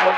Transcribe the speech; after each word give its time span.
Всем 0.00 0.14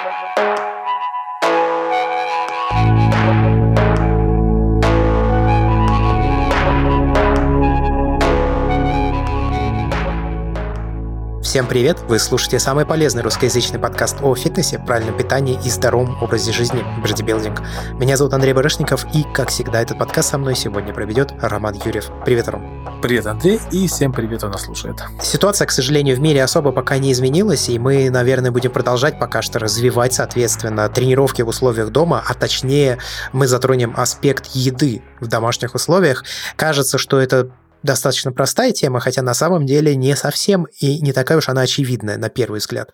привет! 11.67 11.99
Вы 12.03 12.21
слушаете 12.21 12.61
самый 12.61 12.87
полезный 12.87 13.23
русскоязычный 13.23 13.81
подкаст 13.81 14.19
о 14.23 14.33
фитнесе, 14.37 14.79
правильном 14.79 15.17
питании 15.17 15.59
и 15.64 15.68
здоровом 15.68 16.17
образе 16.23 16.53
жизни 16.53 16.85
бодибилдинг. 17.03 17.61
Меня 17.95 18.17
зовут 18.17 18.35
Андрей 18.35 18.53
Барышников, 18.53 19.05
и, 19.12 19.25
как 19.35 19.51
всегда, 19.51 19.83
этот 19.83 19.99
подкаст 19.99 20.30
со 20.30 20.39
мной 20.39 20.55
сегодня 20.55 20.95
проведет 20.95 21.35
Роман 21.43 21.75
Юрьев. 21.85 22.09
Привет, 22.25 22.46
Ром! 22.46 22.82
Привет, 23.03 23.27
Андрей, 23.27 23.61
и 23.73 23.89
всем 23.89 24.12
привет, 24.12 24.39
кто 24.39 24.48
нас 24.48 24.62
слушает. 24.62 25.02
Ситуация, 25.21 25.66
к 25.66 25.73
сожалению, 25.73 26.14
в 26.14 26.21
мире 26.21 26.41
особо 26.41 26.71
пока 26.71 26.98
не 26.98 27.11
изменилась, 27.11 27.69
и 27.69 27.77
мы, 27.77 28.09
наверное, 28.11 28.52
будем 28.52 28.71
продолжать 28.71 29.19
пока 29.19 29.43
что 29.43 29.59
развивать, 29.59 30.14
соответственно, 30.14 30.89
тренировки 30.89 31.43
в 31.43 31.48
условиях 31.48 31.91
дома, 31.91 32.23
а 32.25 32.34
точнее 32.34 32.98
мы 33.33 33.48
затронем 33.48 33.92
аспект 33.97 34.47
еды 34.55 35.02
в 35.19 35.27
домашних 35.27 35.75
условиях. 35.75 36.25
Кажется, 36.55 36.97
что 36.97 37.19
это 37.19 37.51
достаточно 37.82 38.32
простая 38.32 38.72
тема, 38.72 39.00
хотя 39.00 39.22
на 39.22 39.34
самом 39.34 39.66
деле 39.66 39.95
не 39.96 40.16
совсем 40.16 40.66
и 40.78 41.00
не 41.00 41.12
такая 41.12 41.38
уж 41.38 41.48
она 41.48 41.62
очевидная 41.62 42.16
на 42.16 42.28
первый 42.28 42.58
взгляд. 42.60 42.91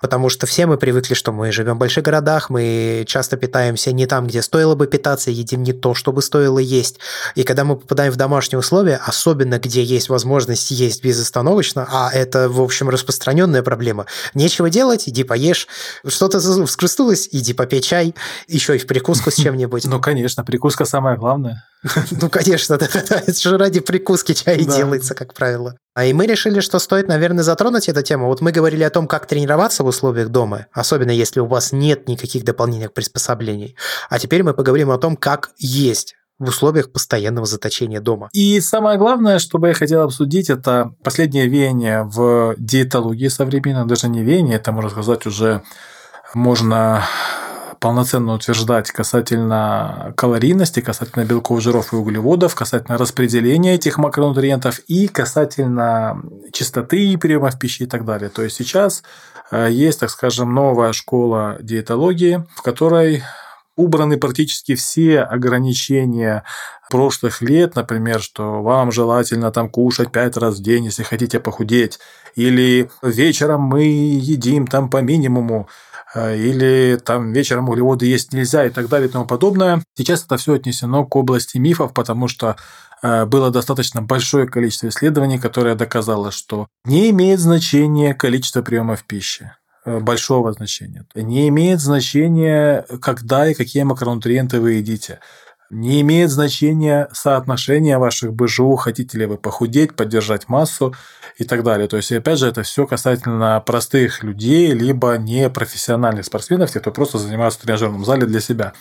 Потому 0.00 0.28
что 0.28 0.46
все 0.46 0.66
мы 0.66 0.76
привыкли, 0.76 1.14
что 1.14 1.32
мы 1.32 1.52
живем 1.52 1.76
в 1.76 1.78
больших 1.78 2.04
городах, 2.04 2.50
мы 2.50 3.04
часто 3.06 3.36
питаемся 3.36 3.92
не 3.92 4.06
там, 4.06 4.26
где 4.26 4.42
стоило 4.42 4.74
бы 4.74 4.86
питаться, 4.86 5.30
едим 5.30 5.62
не 5.62 5.72
то, 5.72 5.94
что 5.94 6.12
бы 6.12 6.22
стоило 6.22 6.58
есть. 6.58 6.98
И 7.34 7.42
когда 7.42 7.64
мы 7.64 7.76
попадаем 7.76 8.12
в 8.12 8.16
домашние 8.16 8.58
условия, 8.58 9.00
особенно 9.04 9.58
где 9.58 9.82
есть 9.82 10.08
возможность 10.08 10.70
есть 10.70 11.02
безостановочно, 11.02 11.86
а 11.90 12.10
это, 12.12 12.48
в 12.48 12.60
общем, 12.60 12.88
распространенная 12.88 13.62
проблема, 13.62 14.06
нечего 14.34 14.70
делать, 14.70 15.08
иди 15.08 15.24
поешь, 15.24 15.68
что-то 16.06 16.40
вскрыстулось, 16.66 17.28
иди 17.32 17.52
попей 17.52 17.80
чай, 17.80 18.14
еще 18.48 18.76
и 18.76 18.78
в 18.78 18.86
прикуску 18.86 19.30
с 19.30 19.34
чем-нибудь. 19.42 19.84
Ну, 19.84 20.00
конечно, 20.00 20.44
прикуска 20.44 20.84
самое 20.84 21.16
главное. 21.16 21.64
Ну, 22.10 22.28
конечно, 22.28 22.74
это 22.74 23.32
же 23.40 23.56
ради 23.56 23.80
прикуски 23.80 24.29
чай 24.34 24.64
да. 24.64 24.76
делается, 24.76 25.14
как 25.14 25.34
правило. 25.34 25.76
А 25.94 26.04
и 26.04 26.12
мы 26.12 26.26
решили, 26.26 26.60
что 26.60 26.78
стоит, 26.78 27.08
наверное, 27.08 27.42
затронуть 27.42 27.88
эту 27.88 28.02
тему. 28.02 28.26
Вот 28.26 28.40
мы 28.40 28.52
говорили 28.52 28.82
о 28.84 28.90
том, 28.90 29.06
как 29.06 29.26
тренироваться 29.26 29.82
в 29.82 29.86
условиях 29.86 30.28
дома, 30.28 30.66
особенно 30.72 31.10
если 31.10 31.40
у 31.40 31.46
вас 31.46 31.72
нет 31.72 32.08
никаких 32.08 32.44
дополнительных 32.44 32.94
приспособлений. 32.94 33.76
А 34.08 34.18
теперь 34.18 34.42
мы 34.42 34.54
поговорим 34.54 34.90
о 34.90 34.98
том, 34.98 35.16
как 35.16 35.50
есть 35.58 36.14
в 36.38 36.48
условиях 36.48 36.90
постоянного 36.90 37.46
заточения 37.46 38.00
дома. 38.00 38.30
И 38.32 38.60
самое 38.60 38.98
главное, 38.98 39.38
что 39.38 39.58
бы 39.58 39.68
я 39.68 39.74
хотел 39.74 40.00
обсудить, 40.00 40.48
это 40.48 40.94
последнее 41.04 41.46
веяние 41.46 42.04
в 42.04 42.54
диетологии 42.56 43.28
современной, 43.28 43.86
даже 43.86 44.08
не 44.08 44.22
веяние, 44.22 44.56
это, 44.56 44.72
можно 44.72 44.90
сказать, 44.90 45.26
уже 45.26 45.62
можно 46.32 47.04
полноценно 47.80 48.34
утверждать 48.34 48.90
касательно 48.90 50.12
калорийности, 50.16 50.80
касательно 50.80 51.24
белков, 51.24 51.62
жиров 51.62 51.92
и 51.92 51.96
углеводов, 51.96 52.54
касательно 52.54 52.98
распределения 52.98 53.74
этих 53.74 53.96
макронутриентов 53.96 54.80
и 54.80 55.08
касательно 55.08 56.22
чистоты 56.52 57.16
приема 57.18 57.50
в 57.50 57.58
пищи 57.58 57.84
и 57.84 57.86
так 57.86 58.04
далее. 58.04 58.28
То 58.28 58.42
есть 58.42 58.56
сейчас 58.56 59.02
э, 59.50 59.68
есть, 59.70 60.00
так 60.00 60.10
скажем, 60.10 60.54
новая 60.54 60.92
школа 60.92 61.56
диетологии, 61.60 62.44
в 62.54 62.62
которой 62.62 63.22
убраны 63.80 64.18
практически 64.18 64.74
все 64.74 65.20
ограничения 65.20 66.44
прошлых 66.90 67.40
лет, 67.40 67.76
например, 67.76 68.20
что 68.20 68.62
вам 68.62 68.92
желательно 68.92 69.50
там 69.50 69.70
кушать 69.70 70.12
пять 70.12 70.36
раз 70.36 70.58
в 70.58 70.62
день, 70.62 70.86
если 70.86 71.02
хотите 71.02 71.40
похудеть, 71.40 71.98
или 72.34 72.90
вечером 73.02 73.62
мы 73.62 73.84
едим 73.84 74.66
там 74.66 74.90
по 74.90 74.98
минимуму. 74.98 75.68
Э, 76.14 76.36
или 76.36 76.98
там 77.02 77.32
вечером 77.32 77.68
углеводы 77.68 78.06
есть 78.06 78.32
нельзя 78.32 78.66
и 78.66 78.70
так 78.70 78.88
далее 78.88 79.08
и 79.08 79.12
тому 79.12 79.26
подобное. 79.26 79.82
Сейчас 79.96 80.24
это 80.24 80.36
все 80.36 80.54
отнесено 80.54 81.04
к 81.06 81.14
области 81.16 81.58
мифов, 81.58 81.94
потому 81.94 82.28
что 82.28 82.56
э, 83.02 83.24
было 83.26 83.50
достаточно 83.50 84.02
большое 84.02 84.46
количество 84.46 84.88
исследований, 84.88 85.38
которое 85.38 85.76
доказало, 85.76 86.32
что 86.32 86.66
не 86.84 87.10
имеет 87.10 87.38
значения 87.40 88.14
количество 88.14 88.62
приемов 88.62 89.04
пищи 89.04 89.52
большого 89.84 90.52
значения. 90.52 91.06
Не 91.14 91.48
имеет 91.48 91.80
значения, 91.80 92.84
когда 93.00 93.48
и 93.48 93.54
какие 93.54 93.82
макронутриенты 93.82 94.60
вы 94.60 94.72
едите. 94.74 95.20
Не 95.70 96.00
имеет 96.00 96.30
значения 96.30 97.08
соотношение 97.12 97.98
ваших 97.98 98.32
БЖУ, 98.34 98.74
хотите 98.74 99.16
ли 99.18 99.26
вы 99.26 99.38
похудеть, 99.38 99.94
поддержать 99.94 100.48
массу 100.48 100.94
и 101.38 101.44
так 101.44 101.62
далее. 101.62 101.86
То 101.86 101.96
есть, 101.96 102.10
опять 102.10 102.38
же, 102.38 102.48
это 102.48 102.64
все 102.64 102.88
касательно 102.88 103.62
простых 103.64 104.24
людей, 104.24 104.72
либо 104.72 105.16
непрофессиональных 105.16 106.24
спортсменов, 106.24 106.72
тех, 106.72 106.82
кто 106.82 106.90
просто 106.90 107.18
занимается 107.18 107.60
в 107.60 107.62
тренажерном 107.62 108.04
зале 108.04 108.26
для 108.26 108.40
себя. 108.40 108.72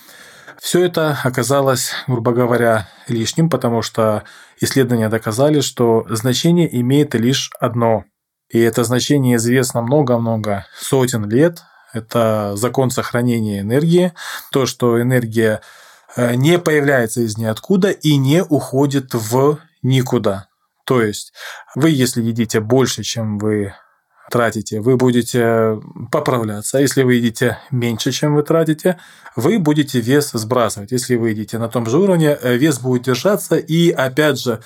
Все 0.59 0.83
это 0.83 1.17
оказалось, 1.23 1.91
грубо 2.07 2.33
говоря, 2.33 2.89
лишним, 3.07 3.49
потому 3.49 3.81
что 3.81 4.23
исследования 4.59 5.09
доказали, 5.09 5.61
что 5.61 6.05
значение 6.09 6.67
имеет 6.81 7.13
лишь 7.13 7.51
одно. 7.59 8.03
И 8.49 8.59
это 8.59 8.83
значение 8.83 9.37
известно 9.37 9.81
много-много 9.81 10.65
сотен 10.79 11.29
лет. 11.29 11.63
Это 11.93 12.53
закон 12.55 12.91
сохранения 12.91 13.61
энергии. 13.61 14.13
То, 14.51 14.65
что 14.65 15.01
энергия 15.01 15.61
Э, 16.15 16.35
не 16.35 16.57
появляется 16.57 17.21
из 17.21 17.37
ниоткуда 17.37 17.91
и 17.91 18.17
не 18.17 18.43
уходит 18.43 19.13
в 19.13 19.59
никуда. 19.81 20.47
То 20.85 21.03
есть 21.03 21.33
вы, 21.75 21.91
если 21.91 22.21
едите 22.21 22.59
больше, 22.59 23.03
чем 23.03 23.37
вы 23.37 23.75
тратите, 24.31 24.79
вы 24.81 24.97
будете 24.97 25.79
поправляться. 26.11 26.79
Если 26.79 27.03
вы 27.03 27.15
едите 27.15 27.59
меньше, 27.71 28.11
чем 28.11 28.35
вы 28.35 28.43
тратите, 28.43 28.99
вы 29.35 29.59
будете 29.59 29.99
вес 29.99 30.31
сбрасывать. 30.33 30.91
Если 30.91 31.15
вы 31.15 31.29
едите 31.29 31.57
на 31.59 31.69
том 31.69 31.85
же 31.85 31.97
уровне, 31.97 32.37
э, 32.41 32.57
вес 32.57 32.79
будет 32.79 33.03
держаться. 33.03 33.57
И 33.57 33.91
опять 33.91 34.39
же, 34.39 34.61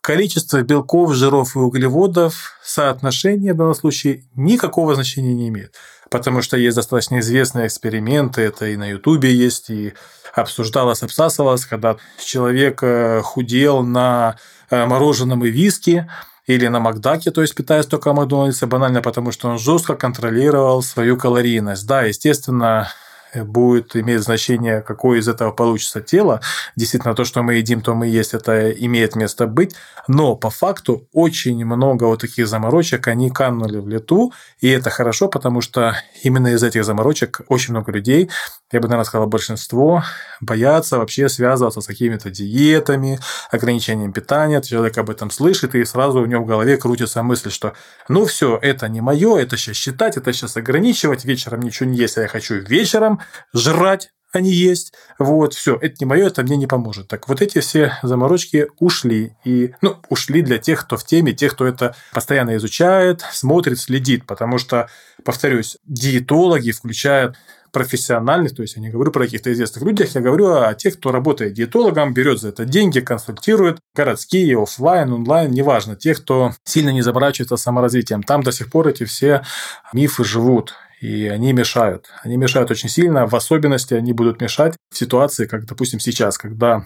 количество 0.00 0.62
белков, 0.62 1.14
жиров 1.14 1.56
и 1.56 1.58
углеводов, 1.58 2.52
соотношение 2.62 3.52
в 3.52 3.56
данном 3.56 3.74
случае 3.74 4.24
никакого 4.34 4.94
значения 4.94 5.34
не 5.34 5.48
имеет. 5.48 5.74
Потому 6.10 6.40
что 6.40 6.56
есть 6.56 6.76
достаточно 6.76 7.18
известные 7.20 7.66
эксперименты, 7.66 8.42
это 8.42 8.66
и 8.66 8.76
на 8.76 8.90
Ютубе 8.90 9.34
есть, 9.34 9.68
и 9.68 9.92
обсуждалось, 10.34 11.02
обсасывалось, 11.02 11.66
когда 11.66 11.96
человек 12.24 12.82
э, 12.82 13.20
худел 13.22 13.82
на 13.82 14.36
э, 14.70 14.86
мороженом 14.86 15.44
и 15.44 15.50
виске, 15.50 16.08
или 16.46 16.66
на 16.66 16.80
Макдаке, 16.80 17.30
то 17.30 17.42
есть 17.42 17.54
питаясь 17.54 17.84
только 17.84 18.14
Макдональдсе, 18.14 18.64
банально 18.64 19.02
потому, 19.02 19.32
что 19.32 19.50
он 19.50 19.58
жестко 19.58 19.94
контролировал 19.96 20.82
свою 20.82 21.18
калорийность. 21.18 21.86
Да, 21.86 22.04
естественно, 22.04 22.88
будет 23.34 23.96
иметь 23.96 24.20
значение, 24.20 24.80
какое 24.80 25.18
из 25.20 25.28
этого 25.28 25.52
получится 25.52 26.00
тело. 26.00 26.40
Действительно, 26.76 27.14
то, 27.14 27.24
что 27.24 27.42
мы 27.42 27.54
едим, 27.54 27.80
то 27.80 27.94
мы 27.94 28.06
есть, 28.06 28.34
это 28.34 28.70
имеет 28.70 29.16
место 29.16 29.46
быть. 29.46 29.74
Но 30.06 30.36
по 30.36 30.50
факту 30.50 31.08
очень 31.12 31.64
много 31.64 32.04
вот 32.04 32.20
таких 32.20 32.48
заморочек, 32.48 33.08
они 33.08 33.30
канули 33.30 33.78
в 33.78 33.88
лету, 33.88 34.32
и 34.60 34.68
это 34.68 34.90
хорошо, 34.90 35.28
потому 35.28 35.60
что 35.60 35.96
именно 36.22 36.48
из 36.48 36.62
этих 36.62 36.84
заморочек 36.84 37.40
очень 37.48 37.72
много 37.72 37.92
людей, 37.92 38.30
я 38.70 38.80
бы, 38.80 38.88
наверное, 38.88 39.04
сказал, 39.04 39.26
большинство, 39.26 40.04
боятся 40.40 40.98
вообще 40.98 41.28
связываться 41.28 41.80
с 41.80 41.86
какими-то 41.86 42.30
диетами, 42.30 43.18
ограничением 43.50 44.12
питания. 44.12 44.60
Человек 44.60 44.98
об 44.98 45.10
этом 45.10 45.30
слышит, 45.30 45.74
и 45.74 45.84
сразу 45.84 46.20
у 46.20 46.26
него 46.26 46.44
в 46.44 46.46
голове 46.46 46.76
крутится 46.76 47.22
мысль, 47.22 47.50
что 47.50 47.72
ну 48.08 48.26
все, 48.26 48.58
это 48.60 48.88
не 48.88 49.00
мое, 49.00 49.38
это 49.38 49.56
сейчас 49.56 49.76
считать, 49.76 50.16
это 50.16 50.32
сейчас 50.32 50.56
ограничивать, 50.56 51.24
вечером 51.24 51.60
ничего 51.60 51.88
не 51.88 51.96
есть, 51.96 52.18
а 52.18 52.22
я 52.22 52.28
хочу 52.28 52.56
вечером, 52.56 53.20
жрать, 53.54 54.10
а 54.32 54.40
не 54.40 54.50
есть. 54.50 54.92
Вот, 55.18 55.54
все, 55.54 55.76
это 55.80 55.96
не 56.00 56.06
мое, 56.06 56.26
это 56.26 56.42
мне 56.42 56.56
не 56.56 56.66
поможет. 56.66 57.08
Так 57.08 57.28
вот 57.28 57.40
эти 57.40 57.60
все 57.60 57.94
заморочки 58.02 58.68
ушли. 58.78 59.36
И, 59.44 59.72
ну, 59.80 59.96
ушли 60.10 60.42
для 60.42 60.58
тех, 60.58 60.84
кто 60.84 60.96
в 60.96 61.04
теме, 61.04 61.32
тех, 61.32 61.54
кто 61.54 61.66
это 61.66 61.96
постоянно 62.12 62.56
изучает, 62.56 63.24
смотрит, 63.32 63.78
следит. 63.78 64.26
Потому 64.26 64.58
что, 64.58 64.88
повторюсь, 65.24 65.78
диетологи 65.86 66.72
включают 66.72 67.36
профессиональных, 67.78 68.56
то 68.56 68.62
есть 68.62 68.74
я 68.74 68.82
не 68.82 68.90
говорю 68.90 69.12
про 69.12 69.24
каких-то 69.24 69.52
известных 69.52 69.84
людях, 69.84 70.12
я 70.16 70.20
говорю 70.20 70.52
о 70.52 70.74
тех, 70.74 70.98
кто 70.98 71.12
работает 71.12 71.52
диетологом, 71.52 72.12
берет 72.12 72.40
за 72.40 72.48
это 72.48 72.64
деньги, 72.64 72.98
консультирует, 72.98 73.78
городские, 73.94 74.60
офлайн, 74.60 75.12
онлайн, 75.12 75.52
неважно, 75.52 75.94
тех, 75.94 76.20
кто 76.20 76.54
сильно 76.64 76.90
не 76.90 77.02
заморачивается 77.02 77.56
саморазвитием. 77.56 78.24
Там 78.24 78.42
до 78.42 78.50
сих 78.50 78.68
пор 78.68 78.88
эти 78.88 79.04
все 79.04 79.44
мифы 79.92 80.24
живут 80.24 80.74
и 81.00 81.28
они 81.28 81.52
мешают. 81.52 82.06
Они 82.24 82.36
мешают 82.36 82.72
очень 82.72 82.88
сильно, 82.88 83.28
в 83.28 83.36
особенности 83.36 83.94
они 83.94 84.12
будут 84.12 84.40
мешать 84.40 84.74
в 84.90 84.98
ситуации, 84.98 85.46
как, 85.46 85.64
допустим, 85.64 86.00
сейчас, 86.00 86.36
когда 86.36 86.84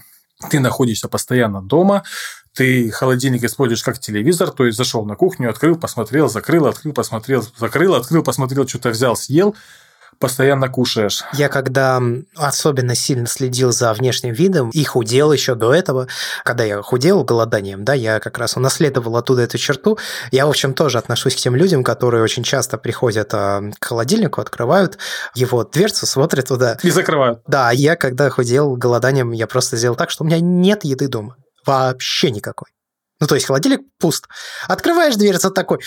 ты 0.50 0.60
находишься 0.60 1.08
постоянно 1.08 1.62
дома, 1.62 2.02
ты 2.54 2.90
холодильник 2.90 3.44
используешь 3.44 3.82
как 3.82 3.98
телевизор, 3.98 4.50
то 4.50 4.66
есть 4.66 4.76
зашел 4.76 5.06
на 5.06 5.14
кухню, 5.14 5.48
открыл, 5.48 5.76
посмотрел, 5.76 6.28
закрыл, 6.28 6.66
открыл, 6.66 6.92
посмотрел, 6.92 7.42
закрыл, 7.56 7.94
открыл, 7.94 8.22
посмотрел, 8.22 8.68
что-то 8.68 8.90
взял, 8.90 9.16
съел, 9.16 9.56
постоянно 10.22 10.68
кушаешь. 10.68 11.24
Я 11.32 11.48
когда 11.48 12.00
особенно 12.36 12.94
сильно 12.94 13.26
следил 13.26 13.72
за 13.72 13.92
внешним 13.92 14.32
видом 14.32 14.70
и 14.70 14.84
худел 14.84 15.32
еще 15.32 15.56
до 15.56 15.74
этого, 15.74 16.06
когда 16.44 16.62
я 16.62 16.80
худел 16.80 17.24
голоданием, 17.24 17.84
да, 17.84 17.92
я 17.92 18.20
как 18.20 18.38
раз 18.38 18.56
унаследовал 18.56 19.16
оттуда 19.16 19.42
эту 19.42 19.58
черту. 19.58 19.98
Я, 20.30 20.46
в 20.46 20.50
общем, 20.50 20.74
тоже 20.74 20.98
отношусь 20.98 21.34
к 21.34 21.38
тем 21.38 21.56
людям, 21.56 21.82
которые 21.82 22.22
очень 22.22 22.44
часто 22.44 22.78
приходят 22.78 23.34
а, 23.34 23.62
к 23.80 23.84
холодильнику, 23.84 24.40
открывают 24.40 24.96
его 25.34 25.64
дверцу, 25.64 26.06
смотрят 26.06 26.46
туда. 26.46 26.78
И 26.84 26.90
закрывают. 26.90 27.40
Да, 27.48 27.72
я 27.72 27.96
когда 27.96 28.30
худел 28.30 28.76
голоданием, 28.76 29.32
я 29.32 29.48
просто 29.48 29.76
сделал 29.76 29.96
так, 29.96 30.10
что 30.10 30.22
у 30.22 30.26
меня 30.28 30.38
нет 30.38 30.84
еды 30.84 31.08
дома. 31.08 31.36
Вообще 31.66 32.30
никакой. 32.30 32.68
Ну, 33.22 33.28
то 33.28 33.36
есть 33.36 33.46
холодильник 33.46 33.82
пуст. 34.00 34.26
Открываешь 34.66 35.14
дверцу 35.14 35.52
такой. 35.52 35.78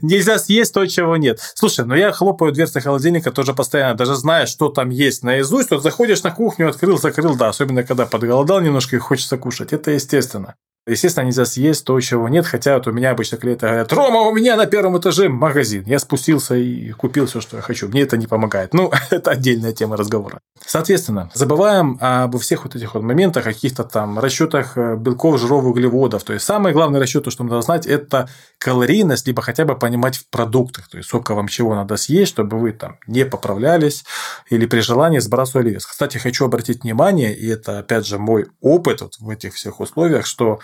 Нельзя 0.00 0.38
съесть 0.38 0.72
то, 0.72 0.86
чего 0.86 1.18
нет. 1.18 1.38
Слушай, 1.54 1.84
ну 1.84 1.94
я 1.94 2.10
хлопаю 2.10 2.52
дверцы 2.52 2.80
холодильника 2.80 3.32
тоже 3.32 3.52
постоянно, 3.52 3.98
даже 3.98 4.14
зная, 4.14 4.46
что 4.46 4.70
там 4.70 4.88
есть 4.88 5.22
наизусть. 5.22 5.70
Вот 5.70 5.82
заходишь 5.82 6.22
на 6.22 6.30
кухню, 6.30 6.70
открыл, 6.70 6.96
закрыл, 6.96 7.36
да, 7.36 7.48
особенно 7.48 7.82
когда 7.82 8.06
подголодал 8.06 8.62
немножко 8.62 8.96
и 8.96 8.98
хочется 8.98 9.36
кушать. 9.36 9.74
Это 9.74 9.90
естественно. 9.90 10.54
Естественно, 10.86 11.24
нельзя 11.24 11.46
съесть 11.46 11.86
то, 11.86 11.98
чего 12.00 12.28
нет, 12.28 12.44
хотя 12.46 12.74
вот 12.74 12.86
у 12.86 12.92
меня 12.92 13.12
обычно 13.12 13.38
клиенты 13.38 13.66
говорят, 13.66 13.90
Рома, 13.94 14.20
у 14.20 14.34
меня 14.34 14.54
на 14.54 14.66
первом 14.66 14.98
этаже 14.98 15.30
магазин. 15.30 15.82
Я 15.86 15.98
спустился 15.98 16.56
и 16.56 16.90
купил 16.90 17.24
все, 17.24 17.40
что 17.40 17.56
я 17.56 17.62
хочу. 17.62 17.88
Мне 17.88 18.02
это 18.02 18.18
не 18.18 18.26
помогает. 18.26 18.74
Ну, 18.74 18.92
это 19.10 19.30
отдельная 19.30 19.72
тема 19.72 19.96
разговора. 19.96 20.40
Соответственно, 20.66 21.30
забываем 21.32 21.96
обо 22.02 22.38
всех 22.38 22.64
вот 22.64 22.76
этих 22.76 22.94
вот 22.94 23.02
моментах, 23.02 23.44
каких-то 23.44 23.84
там 23.84 24.18
расчетах 24.18 24.76
э, 24.76 24.96
белков, 24.96 25.40
жиров, 25.40 25.64
углеводов. 25.64 26.22
То 26.22 26.34
есть, 26.34 26.44
самый 26.44 26.74
главный 26.74 27.00
расчет, 27.00 27.32
что 27.32 27.44
надо 27.44 27.62
знать, 27.62 27.86
это 27.86 28.28
калорийность, 28.58 29.26
либо 29.26 29.40
хотя 29.40 29.64
бы 29.64 29.76
понимать 29.76 30.18
в 30.18 30.28
продуктах. 30.28 30.88
То 30.88 30.98
есть, 30.98 31.08
сколько 31.08 31.34
вам 31.34 31.48
чего 31.48 31.74
надо 31.74 31.96
съесть, 31.96 32.32
чтобы 32.32 32.58
вы 32.58 32.72
там 32.72 32.98
не 33.06 33.24
поправлялись 33.24 34.04
или 34.50 34.66
при 34.66 34.80
желании 34.80 35.18
сбрасывали 35.18 35.70
вес. 35.70 35.86
Кстати, 35.86 36.18
хочу 36.18 36.44
обратить 36.44 36.82
внимание, 36.82 37.34
и 37.34 37.48
это, 37.48 37.78
опять 37.78 38.06
же, 38.06 38.18
мой 38.18 38.46
опыт 38.60 39.00
вот 39.00 39.14
в 39.18 39.30
этих 39.30 39.54
всех 39.54 39.80
условиях, 39.80 40.26
что 40.26 40.60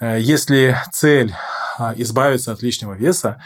если 0.00 0.76
цель 0.92 1.34
а, 1.78 1.94
избавиться 1.96 2.52
от 2.52 2.62
лишнего 2.62 2.94
веса, 2.94 3.42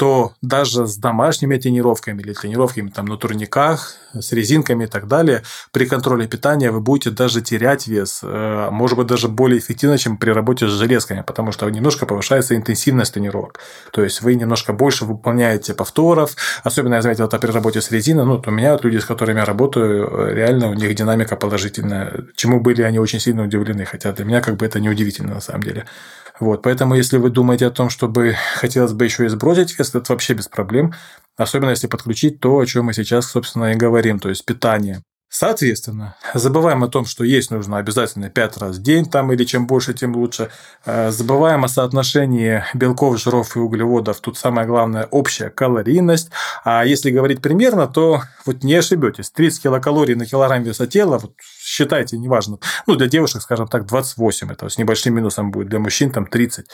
то 0.00 0.32
даже 0.40 0.86
с 0.86 0.96
домашними 0.96 1.58
тренировками 1.58 2.22
или 2.22 2.32
тренировками 2.32 2.88
там, 2.88 3.04
на 3.04 3.18
турниках, 3.18 3.96
с 4.14 4.32
резинками 4.32 4.84
и 4.84 4.86
так 4.86 5.06
далее, 5.08 5.42
при 5.72 5.84
контроле 5.84 6.26
питания 6.26 6.70
вы 6.70 6.80
будете 6.80 7.10
даже 7.10 7.42
терять 7.42 7.86
вес, 7.86 8.20
э, 8.22 8.68
может 8.70 8.96
быть, 8.96 9.08
даже 9.08 9.28
более 9.28 9.58
эффективно, 9.58 9.98
чем 9.98 10.16
при 10.16 10.30
работе 10.30 10.68
с 10.68 10.70
железками, 10.70 11.22
потому 11.26 11.52
что 11.52 11.68
немножко 11.68 12.06
повышается 12.06 12.56
интенсивность 12.56 13.12
тренировок. 13.12 13.60
То 13.92 14.02
есть 14.02 14.22
вы 14.22 14.36
немножко 14.36 14.72
больше 14.72 15.04
выполняете 15.04 15.74
повторов, 15.74 16.34
особенно 16.64 16.94
я 16.94 17.02
заметил 17.02 17.26
это 17.26 17.38
при 17.38 17.50
работе 17.50 17.82
с 17.82 17.90
резиной, 17.90 18.24
ну, 18.24 18.38
то 18.38 18.48
у 18.48 18.54
меня 18.54 18.72
вот 18.72 18.84
люди, 18.84 18.96
с 18.96 19.04
которыми 19.04 19.40
я 19.40 19.44
работаю, 19.44 20.08
э, 20.10 20.34
реально 20.34 20.70
у 20.70 20.74
них 20.74 20.94
динамика 20.94 21.36
положительная, 21.36 22.24
чему 22.36 22.60
были 22.60 22.80
они 22.80 22.98
очень 22.98 23.20
сильно 23.20 23.42
удивлены, 23.42 23.84
хотя 23.84 24.12
для 24.12 24.24
меня 24.24 24.40
как 24.40 24.56
бы 24.56 24.64
это 24.64 24.80
не 24.80 24.88
удивительно 24.88 25.34
на 25.34 25.40
самом 25.42 25.62
деле. 25.62 25.84
Вот, 26.40 26.62
поэтому, 26.62 26.94
если 26.94 27.18
вы 27.18 27.28
думаете 27.28 27.66
о 27.66 27.70
том, 27.70 27.90
чтобы 27.90 28.34
хотелось 28.54 28.92
бы 28.92 29.04
еще 29.04 29.26
и 29.26 29.28
сбросить 29.28 29.78
вес, 29.78 29.89
это 29.98 30.12
вообще 30.12 30.34
без 30.34 30.48
проблем. 30.48 30.94
Особенно 31.36 31.70
если 31.70 31.86
подключить 31.86 32.40
то, 32.40 32.58
о 32.58 32.66
чем 32.66 32.86
мы 32.86 32.92
сейчас, 32.92 33.26
собственно, 33.26 33.72
и 33.72 33.76
говорим, 33.76 34.18
то 34.18 34.28
есть 34.28 34.44
питание. 34.44 35.02
Соответственно, 35.32 36.16
забываем 36.34 36.82
о 36.82 36.88
том, 36.88 37.04
что 37.04 37.22
есть 37.22 37.52
нужно 37.52 37.78
обязательно 37.78 38.28
5 38.28 38.56
раз 38.58 38.78
в 38.78 38.82
день, 38.82 39.08
там, 39.08 39.32
или 39.32 39.44
чем 39.44 39.68
больше, 39.68 39.94
тем 39.94 40.16
лучше. 40.16 40.50
Э, 40.84 41.12
забываем 41.12 41.64
о 41.64 41.68
соотношении 41.68 42.64
белков, 42.74 43.16
жиров 43.20 43.56
и 43.56 43.60
углеводов. 43.60 44.18
Тут 44.20 44.36
самое 44.36 44.66
главное– 44.66 45.06
общая 45.12 45.48
калорийность. 45.48 46.30
А 46.64 46.84
если 46.84 47.12
говорить 47.12 47.40
примерно, 47.40 47.86
то 47.86 48.22
вот 48.44 48.64
не 48.64 48.74
ошибетесь. 48.74 49.30
30 49.30 49.62
килокалорий 49.62 50.16
на 50.16 50.26
килограмм 50.26 50.64
веса 50.64 50.88
тела, 50.88 51.18
вот 51.18 51.34
считайте, 51.62 52.18
неважно. 52.18 52.58
Ну, 52.88 52.96
для 52.96 53.06
девушек, 53.06 53.40
скажем 53.40 53.68
так, 53.68 53.86
28, 53.86 54.50
это 54.50 54.68
с 54.68 54.78
небольшим 54.78 55.14
минусом 55.14 55.52
будет, 55.52 55.68
для 55.68 55.78
мужчин 55.78 56.10
там 56.10 56.26
30 56.26 56.66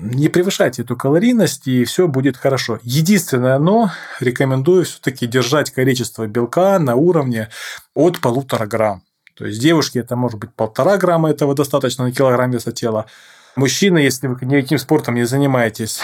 не 0.00 0.28
превышайте 0.28 0.82
эту 0.82 0.96
калорийность, 0.96 1.66
и 1.66 1.84
все 1.84 2.08
будет 2.08 2.36
хорошо. 2.36 2.78
Единственное, 2.82 3.58
но 3.58 3.90
рекомендую 4.20 4.84
все-таки 4.84 5.26
держать 5.26 5.70
количество 5.70 6.26
белка 6.26 6.78
на 6.78 6.96
уровне 6.96 7.48
от 7.94 8.20
полутора 8.20 8.66
грамм. 8.66 9.02
То 9.36 9.46
есть 9.46 9.60
девушки 9.60 9.98
это 9.98 10.16
может 10.16 10.38
быть 10.38 10.54
полтора 10.54 10.96
грамма, 10.96 11.30
этого 11.30 11.54
достаточно 11.54 12.04
на 12.04 12.12
килограмм 12.12 12.50
веса 12.50 12.72
тела. 12.72 13.06
Мужчины, 13.56 13.98
если 13.98 14.28
вы 14.28 14.36
никаким 14.46 14.78
спортом 14.78 15.14
не 15.14 15.24
занимаетесь, 15.24 16.00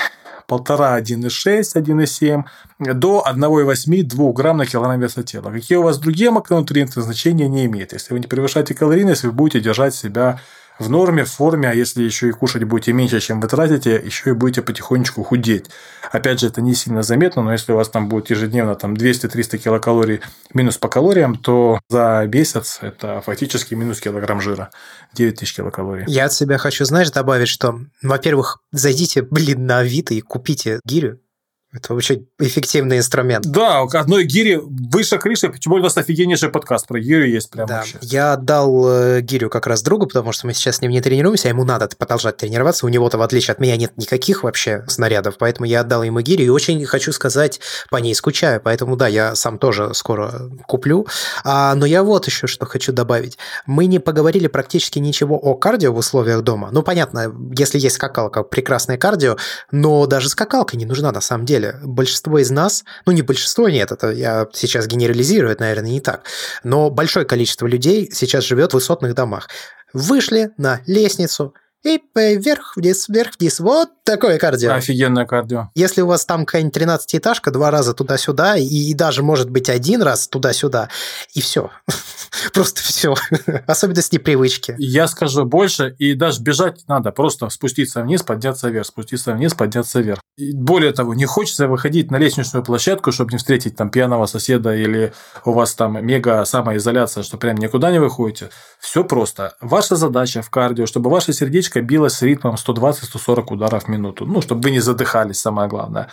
полтора, 0.46 0.98
1,6, 0.98 1.74
1,7 1.74 2.94
до 2.94 3.24
1,8, 3.26 4.02
2 4.02 4.32
грамм 4.32 4.56
на 4.56 4.66
килограмм 4.66 5.00
веса 5.00 5.22
тела. 5.22 5.50
Какие 5.50 5.78
у 5.78 5.82
вас 5.82 5.98
другие 5.98 6.30
макронутриенты, 6.30 7.00
значения 7.02 7.48
не 7.48 7.66
имеет. 7.66 7.92
Если 7.92 8.12
вы 8.12 8.20
не 8.20 8.26
превышаете 8.26 8.74
калорийность, 8.74 9.24
вы 9.24 9.32
будете 9.32 9.60
держать 9.60 9.94
себя 9.94 10.40
в 10.78 10.88
норме, 10.88 11.24
в 11.24 11.30
форме, 11.30 11.68
а 11.68 11.74
если 11.74 12.02
еще 12.02 12.28
и 12.28 12.32
кушать 12.32 12.64
будете 12.64 12.92
меньше, 12.92 13.20
чем 13.20 13.40
вы 13.40 13.48
тратите, 13.48 14.00
еще 14.04 14.30
и 14.30 14.32
будете 14.32 14.62
потихонечку 14.62 15.22
худеть. 15.22 15.66
Опять 16.10 16.40
же, 16.40 16.46
это 16.46 16.60
не 16.60 16.74
сильно 16.74 17.02
заметно, 17.02 17.42
но 17.42 17.52
если 17.52 17.72
у 17.72 17.76
вас 17.76 17.88
там 17.88 18.08
будет 18.08 18.30
ежедневно 18.30 18.74
там 18.74 18.94
200-300 18.94 19.58
килокалорий 19.58 20.20
минус 20.54 20.78
по 20.78 20.88
калориям, 20.88 21.36
то 21.36 21.80
за 21.88 22.28
месяц 22.32 22.78
это 22.80 23.20
фактически 23.20 23.74
минус 23.74 24.00
килограмм 24.00 24.40
жира. 24.40 24.70
9000 25.14 25.56
килокалорий. 25.56 26.04
Я 26.06 26.26
от 26.26 26.32
себя 26.32 26.58
хочу, 26.58 26.84
знаешь, 26.84 27.10
добавить, 27.10 27.48
что, 27.48 27.80
во-первых, 28.02 28.58
зайдите, 28.72 29.22
блин, 29.22 29.66
на 29.66 29.78
Авито 29.78 30.14
и 30.14 30.20
купите 30.20 30.80
гирю 30.84 31.20
это 31.70 31.92
вообще 31.92 32.22
эффективный 32.38 32.96
инструмент. 32.96 33.44
Да, 33.46 33.82
одной 33.82 34.24
гири 34.24 34.58
выше 34.62 35.18
крыши, 35.18 35.50
почему 35.50 35.74
у 35.74 35.78
нас 35.80 35.98
офигеннейший 35.98 36.48
подкаст 36.48 36.86
про 36.86 36.98
гирю 36.98 37.26
есть 37.26 37.50
прямо 37.50 37.68
да. 37.68 37.76
вообще. 37.78 37.98
Я 38.00 38.32
отдал 38.32 38.88
э, 38.88 39.20
гирю 39.20 39.50
как 39.50 39.66
раз 39.66 39.82
другу, 39.82 40.06
потому 40.06 40.32
что 40.32 40.46
мы 40.46 40.54
сейчас 40.54 40.76
с 40.76 40.80
ним 40.80 40.92
не 40.92 41.02
тренируемся, 41.02 41.48
а 41.48 41.50
ему 41.50 41.64
надо 41.64 41.86
продолжать 41.98 42.38
тренироваться. 42.38 42.86
У 42.86 42.88
него-то, 42.88 43.18
в 43.18 43.22
отличие 43.22 43.52
от 43.52 43.60
меня, 43.60 43.76
нет 43.76 43.92
никаких 43.98 44.44
вообще 44.44 44.82
снарядов, 44.88 45.36
поэтому 45.38 45.66
я 45.66 45.80
отдал 45.80 46.02
ему 46.02 46.20
гирю 46.20 46.44
и 46.44 46.48
очень 46.48 46.82
хочу 46.86 47.12
сказать, 47.12 47.60
по 47.90 47.96
ней 47.98 48.14
скучаю, 48.14 48.62
поэтому 48.64 48.96
да, 48.96 49.06
я 49.06 49.34
сам 49.34 49.58
тоже 49.58 49.92
скоро 49.92 50.50
куплю. 50.66 51.06
А, 51.44 51.74
но 51.74 51.84
я 51.84 52.02
вот 52.02 52.26
еще 52.26 52.46
что 52.46 52.64
хочу 52.64 52.92
добавить. 52.92 53.36
Мы 53.66 53.84
не 53.84 53.98
поговорили 53.98 54.46
практически 54.46 55.00
ничего 55.00 55.36
о 55.36 55.54
кардио 55.54 55.92
в 55.92 55.98
условиях 55.98 56.40
дома. 56.40 56.70
Ну, 56.72 56.82
понятно, 56.82 57.30
если 57.54 57.78
есть 57.78 57.96
скакалка, 57.96 58.42
прекрасное 58.42 58.96
кардио, 58.96 59.36
но 59.70 60.06
даже 60.06 60.30
скакалка 60.30 60.74
не 60.78 60.86
нужна 60.86 61.12
на 61.12 61.20
самом 61.20 61.44
деле 61.44 61.57
деле. 61.60 61.76
Большинство 61.82 62.38
из 62.38 62.50
нас, 62.50 62.84
ну 63.06 63.12
не 63.12 63.22
большинство, 63.22 63.68
нет, 63.68 63.92
это 63.92 64.10
я 64.10 64.46
сейчас 64.52 64.86
генерализирую, 64.86 65.52
это, 65.52 65.62
наверное, 65.62 65.90
не 65.90 66.00
так, 66.00 66.24
но 66.64 66.90
большое 66.90 67.26
количество 67.26 67.66
людей 67.66 68.10
сейчас 68.12 68.44
живет 68.44 68.72
в 68.72 68.74
высотных 68.74 69.14
домах. 69.14 69.48
Вышли 69.92 70.50
на 70.56 70.80
лестницу, 70.86 71.54
и 71.84 72.00
вверх-вниз, 72.14 73.08
вверх-вниз. 73.08 73.60
Вот 73.60 73.90
такое 74.04 74.38
кардио. 74.38 74.72
Офигенное 74.72 75.26
кардио. 75.26 75.70
Если 75.74 76.00
у 76.02 76.06
вас 76.06 76.24
там 76.24 76.44
какая-нибудь 76.44 76.76
13-этажка, 76.76 77.50
два 77.52 77.70
раза 77.70 77.94
туда-сюда, 77.94 78.56
и, 78.56 78.64
и 78.64 78.94
даже, 78.94 79.22
может 79.22 79.48
быть, 79.48 79.68
один 79.68 80.02
раз 80.02 80.26
туда-сюда, 80.26 80.88
и 81.34 81.40
все. 81.40 81.70
Просто 82.52 82.80
все. 82.82 83.14
Особенно 83.66 84.02
с 84.02 84.10
непривычки. 84.10 84.74
Я 84.78 85.06
скажу 85.06 85.44
больше, 85.44 85.94
и 85.98 86.14
даже 86.14 86.42
бежать 86.42 86.82
надо. 86.88 87.12
Просто 87.12 87.48
спуститься 87.48 88.02
вниз, 88.02 88.22
подняться 88.22 88.68
вверх, 88.68 88.86
спуститься 88.86 89.32
вниз, 89.32 89.54
подняться 89.54 90.00
вверх. 90.00 90.20
И 90.36 90.52
более 90.52 90.92
того, 90.92 91.14
не 91.14 91.26
хочется 91.26 91.68
выходить 91.68 92.10
на 92.10 92.16
лестничную 92.16 92.64
площадку, 92.64 93.12
чтобы 93.12 93.32
не 93.32 93.38
встретить 93.38 93.76
там 93.76 93.90
пьяного 93.90 94.26
соседа 94.26 94.74
или 94.74 95.12
у 95.44 95.52
вас 95.52 95.74
там 95.74 96.04
мега 96.04 96.44
самоизоляция, 96.44 97.22
что 97.22 97.38
прям 97.38 97.56
никуда 97.56 97.90
не 97.90 98.00
выходите. 98.00 98.50
Все 98.80 99.04
просто. 99.04 99.54
Ваша 99.60 99.96
задача 99.96 100.42
в 100.42 100.50
кардио, 100.50 100.86
чтобы 100.86 101.10
ваше 101.10 101.32
сердечко 101.32 101.67
билось 101.76 102.14
с 102.14 102.22
ритмом 102.22 102.54
120-140 102.54 103.44
ударов 103.52 103.84
в 103.84 103.88
минуту. 103.88 104.26
Ну, 104.26 104.40
чтобы 104.40 104.62
вы 104.62 104.70
не 104.70 104.80
задыхались, 104.80 105.40
самое 105.40 105.68
главное. 105.68 106.10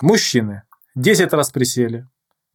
Мужчины 0.00 0.62
10 0.94 1.32
раз 1.32 1.50
присели, 1.50 2.08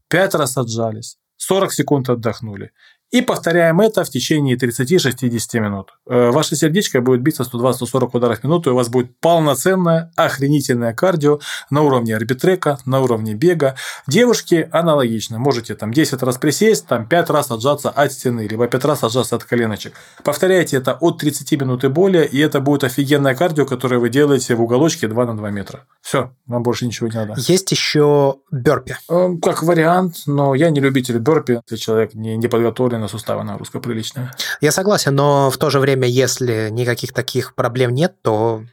5 0.09 0.35
раз 0.35 0.57
отжались, 0.57 1.17
40 1.37 1.71
секунд 1.71 2.09
отдохнули. 2.09 2.71
И 3.11 3.21
повторяем 3.21 3.81
это 3.81 4.03
в 4.03 4.09
течение 4.09 4.55
30-60 4.55 5.59
минут. 5.59 5.93
Э, 6.07 6.29
ваше 6.29 6.55
сердечко 6.55 7.01
будет 7.01 7.21
биться 7.21 7.41
120-140 7.41 8.09
ударов 8.13 8.39
в 8.39 8.43
минуту, 8.43 8.69
и 8.69 8.73
у 8.73 8.75
вас 8.75 8.89
будет 8.89 9.19
полноценное, 9.19 10.11
охренительное 10.15 10.93
кардио 10.93 11.39
на 11.71 11.81
уровне 11.81 12.15
арбитрека, 12.15 12.77
на 12.85 13.01
уровне 13.01 13.33
бега. 13.33 13.75
Девушки 14.05 14.69
аналогично. 14.71 15.39
Можете 15.39 15.73
там 15.73 15.91
10 15.91 16.21
раз 16.21 16.37
присесть, 16.37 16.85
там 16.85 17.07
5 17.07 17.29
раз 17.31 17.49
отжаться 17.49 17.89
от 17.89 18.13
стены, 18.13 18.47
либо 18.47 18.67
5 18.67 18.85
раз 18.85 19.03
отжаться 19.03 19.37
от 19.37 19.43
коленочек. 19.43 19.93
Повторяйте 20.23 20.77
это 20.77 20.93
от 20.93 21.17
30 21.17 21.51
минут 21.59 21.83
и 21.83 21.87
более, 21.87 22.27
и 22.27 22.37
это 22.37 22.59
будет 22.59 22.83
офигенное 22.83 23.33
кардио, 23.33 23.65
которое 23.65 23.97
вы 23.97 24.09
делаете 24.09 24.53
в 24.53 24.61
уголочке 24.61 25.07
2 25.07 25.25
на 25.25 25.35
2 25.35 25.49
метра. 25.49 25.85
Все, 26.01 26.31
вам 26.45 26.61
больше 26.61 26.85
ничего 26.85 27.09
не 27.09 27.15
надо. 27.15 27.33
Есть 27.37 27.71
еще 27.71 28.35
бёрпи. 28.51 28.97
Э, 29.09 29.29
как 29.41 29.63
вариант, 29.63 30.27
но 30.27 30.53
я 30.53 30.69
не 30.69 30.79
любитель 30.79 31.17
бёрпи, 31.17 31.61
если 31.67 31.75
человек 31.75 32.13
не, 32.13 32.37
не 32.37 32.47
подготовлен 32.47 32.98
на 32.99 33.07
суставы 33.07 33.43
нагрузка 33.43 33.79
приличная. 33.79 34.33
Я 34.61 34.71
согласен, 34.71 35.15
но 35.15 35.49
в 35.49 35.57
то 35.57 35.69
же 35.69 35.79
время, 35.79 36.07
если 36.07 36.69
никаких 36.69 37.13
таких 37.13 37.55
проблем 37.55 37.93
нет, 37.93 38.21
то 38.21 38.63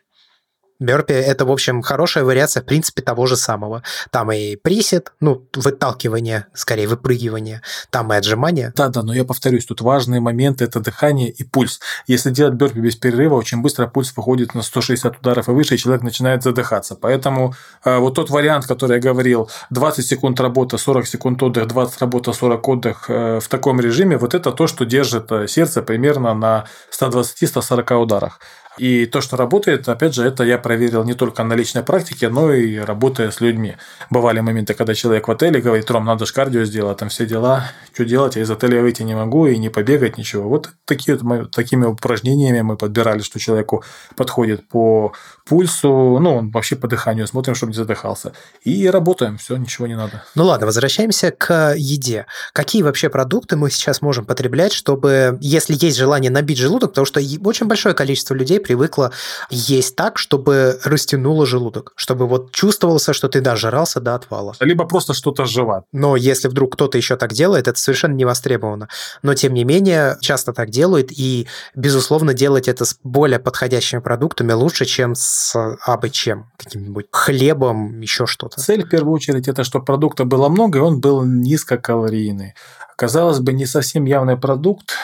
Бёрпи– 0.78 1.12
это, 1.14 1.44
в 1.46 1.50
общем, 1.50 1.82
хорошая 1.82 2.24
вариация, 2.24 2.62
в 2.62 2.66
принципе, 2.66 3.02
того 3.02 3.26
же 3.26 3.36
самого. 3.36 3.82
Там 4.10 4.30
и 4.32 4.56
присед, 4.56 5.12
ну, 5.20 5.46
выталкивание, 5.54 6.46
скорее, 6.54 6.86
выпрыгивание, 6.86 7.62
там 7.90 8.12
и 8.12 8.16
отжимание. 8.16 8.72
Да-да, 8.76 9.02
но 9.02 9.14
я 9.14 9.24
повторюсь, 9.24 9.64
тут 9.64 9.80
важные 9.80 10.20
моменты– 10.20 10.64
это 10.66 10.80
дыхание 10.80 11.30
и 11.30 11.44
пульс. 11.44 11.80
Если 12.06 12.30
делать 12.30 12.54
бёрпи 12.54 12.78
без 12.78 12.96
перерыва, 12.96 13.34
очень 13.34 13.62
быстро 13.62 13.86
пульс 13.86 14.12
выходит 14.16 14.54
на 14.54 14.62
160 14.62 15.18
ударов 15.18 15.48
и 15.48 15.52
выше, 15.52 15.74
и 15.74 15.78
человек 15.78 16.02
начинает 16.02 16.42
задыхаться. 16.42 16.94
Поэтому 16.94 17.54
э, 17.84 17.98
вот 17.98 18.14
тот 18.14 18.30
вариант, 18.30 18.66
который 18.66 18.96
я 18.96 19.00
говорил, 19.00 19.50
20 19.70 20.06
секунд 20.06 20.40
работа, 20.40 20.76
40 20.76 21.06
секунд 21.06 21.42
отдых, 21.42 21.66
20 21.66 22.00
работа, 22.00 22.32
40 22.32 22.68
отдых 22.68 23.04
э, 23.08 23.40
в 23.40 23.48
таком 23.48 23.80
режиме, 23.80 24.18
вот 24.18 24.34
это 24.34 24.52
то, 24.52 24.66
что 24.66 24.84
держит 24.84 25.32
э, 25.32 25.48
сердце 25.48 25.82
примерно 25.82 26.34
на 26.34 26.66
120-140 26.92 27.94
ударах. 27.94 28.40
И 28.78 29.06
то, 29.06 29.20
что 29.20 29.36
работает, 29.36 29.88
опять 29.88 30.14
же, 30.14 30.24
это 30.24 30.44
я 30.44 30.58
проверил 30.58 31.04
не 31.04 31.14
только 31.14 31.42
на 31.44 31.54
личной 31.54 31.82
практике, 31.82 32.28
но 32.28 32.52
и 32.52 32.76
работая 32.76 33.30
с 33.30 33.40
людьми. 33.40 33.76
Бывали 34.10 34.40
моменты, 34.40 34.74
когда 34.74 34.94
человек 34.94 35.28
в 35.28 35.30
отеле 35.30 35.60
говорит, 35.60 35.90
Ром, 35.90 36.04
надо 36.04 36.26
же 36.26 36.32
кардио 36.32 36.64
сделать, 36.64 36.98
там 36.98 37.08
все 37.08 37.26
дела, 37.26 37.70
что 37.94 38.04
делать, 38.04 38.36
я 38.36 38.42
из 38.42 38.50
отеля 38.50 38.82
выйти 38.82 39.02
не 39.02 39.14
могу 39.14 39.46
и 39.46 39.56
не 39.56 39.70
побегать, 39.70 40.18
ничего. 40.18 40.48
Вот 40.48 40.70
такие, 40.84 41.18
такими 41.52 41.86
упражнениями 41.86 42.60
мы 42.60 42.76
подбирали, 42.76 43.20
что 43.20 43.38
человеку 43.38 43.82
подходит 44.14 44.68
по 44.68 45.12
пульсу, 45.46 46.18
ну, 46.20 46.36
он 46.36 46.50
вообще 46.50 46.76
по 46.76 46.88
дыханию 46.88 47.26
смотрим, 47.26 47.54
чтобы 47.54 47.70
не 47.70 47.76
задыхался. 47.76 48.32
И 48.62 48.88
работаем, 48.88 49.38
все, 49.38 49.56
ничего 49.56 49.86
не 49.86 49.96
надо. 49.96 50.24
Ну 50.34 50.44
ладно, 50.44 50.66
возвращаемся 50.66 51.30
к 51.30 51.74
еде. 51.76 52.26
Какие 52.52 52.82
вообще 52.82 53.08
продукты 53.08 53.56
мы 53.56 53.70
сейчас 53.70 54.02
можем 54.02 54.24
потреблять, 54.24 54.72
чтобы, 54.72 55.38
если 55.40 55.76
есть 55.78 55.96
желание 55.96 56.30
набить 56.30 56.58
желудок, 56.58 56.90
потому 56.90 57.06
что 57.06 57.20
очень 57.44 57.66
большое 57.66 57.94
количество 57.94 58.34
людей 58.34 58.58
привыкла 58.58 59.12
есть 59.48 59.94
так, 59.94 60.18
чтобы 60.18 60.80
растянуло 60.84 61.46
желудок, 61.46 61.92
чтобы 61.94 62.26
вот 62.26 62.50
чувствовался, 62.52 63.12
что 63.12 63.28
ты 63.28 63.40
дожрался 63.40 64.00
до 64.00 64.16
отвала. 64.16 64.54
Либо 64.60 64.84
просто 64.84 65.14
что-то 65.14 65.44
жевать. 65.44 65.84
Но 65.92 66.16
если 66.16 66.48
вдруг 66.48 66.74
кто-то 66.74 66.98
еще 66.98 67.16
так 67.16 67.32
делает, 67.32 67.68
это 67.68 67.78
совершенно 67.78 68.14
не 68.14 68.24
востребовано. 68.24 68.88
Но 69.22 69.34
тем 69.34 69.54
не 69.54 69.64
менее, 69.64 70.16
часто 70.20 70.52
так 70.52 70.70
делают, 70.70 71.12
и, 71.12 71.46
безусловно, 71.74 72.34
делать 72.34 72.66
это 72.66 72.84
с 72.84 72.98
более 73.04 73.38
подходящими 73.38 74.00
продуктами 74.00 74.52
лучше, 74.52 74.84
чем 74.84 75.14
с 75.14 75.35
абы 75.54 76.10
чем, 76.10 76.50
каким-нибудь 76.56 77.06
хлебом, 77.10 78.00
еще 78.00 78.26
что-то. 78.26 78.60
Цель, 78.60 78.84
в 78.84 78.88
первую 78.88 79.14
очередь, 79.14 79.48
это 79.48 79.64
чтобы 79.64 79.84
продукта 79.84 80.24
было 80.24 80.48
много, 80.48 80.78
и 80.78 80.82
он 80.82 81.00
был 81.00 81.24
низкокалорийный. 81.24 82.54
Казалось 82.96 83.40
бы, 83.40 83.52
не 83.52 83.66
совсем 83.66 84.04
явный 84.04 84.36
продукт, 84.36 84.94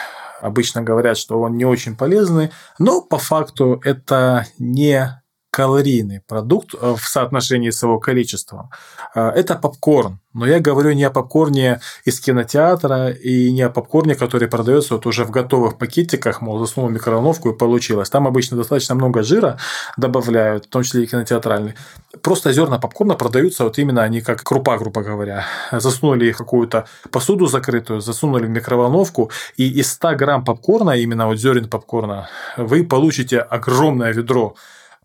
обычно 0.41 0.81
говорят, 0.81 1.17
что 1.17 1.39
он 1.39 1.57
не 1.57 1.65
очень 1.65 1.95
полезный, 1.95 2.51
но 2.79 3.01
по 3.01 3.17
факту 3.17 3.81
это 3.83 4.45
не 4.57 5.22
калорийный 5.53 6.19
продукт 6.19 6.73
э, 6.73 6.95
в 6.97 7.07
соотношении 7.07 7.69
с 7.69 7.83
его 7.83 7.99
количеством. 7.99 8.71
Э, 9.13 9.29
это 9.29 9.55
попкорн. 9.55 10.19
Но 10.33 10.47
я 10.47 10.59
говорю 10.59 10.93
не 10.93 11.03
о 11.03 11.11
попкорне 11.11 11.79
из 12.05 12.19
кинотеатра 12.19 13.11
и 13.11 13.51
не 13.51 13.61
о 13.61 13.69
попкорне, 13.69 14.15
который 14.15 14.47
продается 14.47 14.95
вот 14.95 15.05
уже 15.05 15.25
в 15.25 15.29
готовых 15.29 15.77
пакетиках, 15.77 16.41
мол, 16.41 16.57
засунул 16.57 16.89
в 16.89 16.91
микроволновку 16.91 17.51
и 17.51 17.57
получилось. 17.57 18.09
Там 18.09 18.25
обычно 18.25 18.57
достаточно 18.57 18.95
много 18.95 19.21
жира 19.21 19.59
добавляют, 19.95 20.65
в 20.65 20.69
том 20.69 20.81
числе 20.81 21.03
и 21.03 21.05
кинотеатральный. 21.05 21.75
Просто 22.23 22.51
зерна 22.51 22.79
попкорна 22.79 23.13
продаются 23.13 23.63
вот 23.63 23.77
именно 23.77 24.01
они 24.01 24.21
как 24.21 24.41
крупа, 24.41 24.79
грубо 24.79 25.03
говоря. 25.03 25.45
Засунули 25.71 26.29
их 26.29 26.37
какую-то 26.37 26.87
посуду 27.11 27.45
закрытую, 27.45 28.01
засунули 28.01 28.47
в 28.47 28.49
микроволновку, 28.49 29.29
и 29.55 29.69
из 29.69 29.91
100 29.91 30.15
грамм 30.15 30.43
попкорна, 30.43 30.97
именно 30.97 31.27
вот 31.27 31.37
зерен 31.37 31.69
попкорна, 31.69 32.27
вы 32.57 32.83
получите 32.83 33.37
огромное 33.37 34.11
ведро 34.13 34.55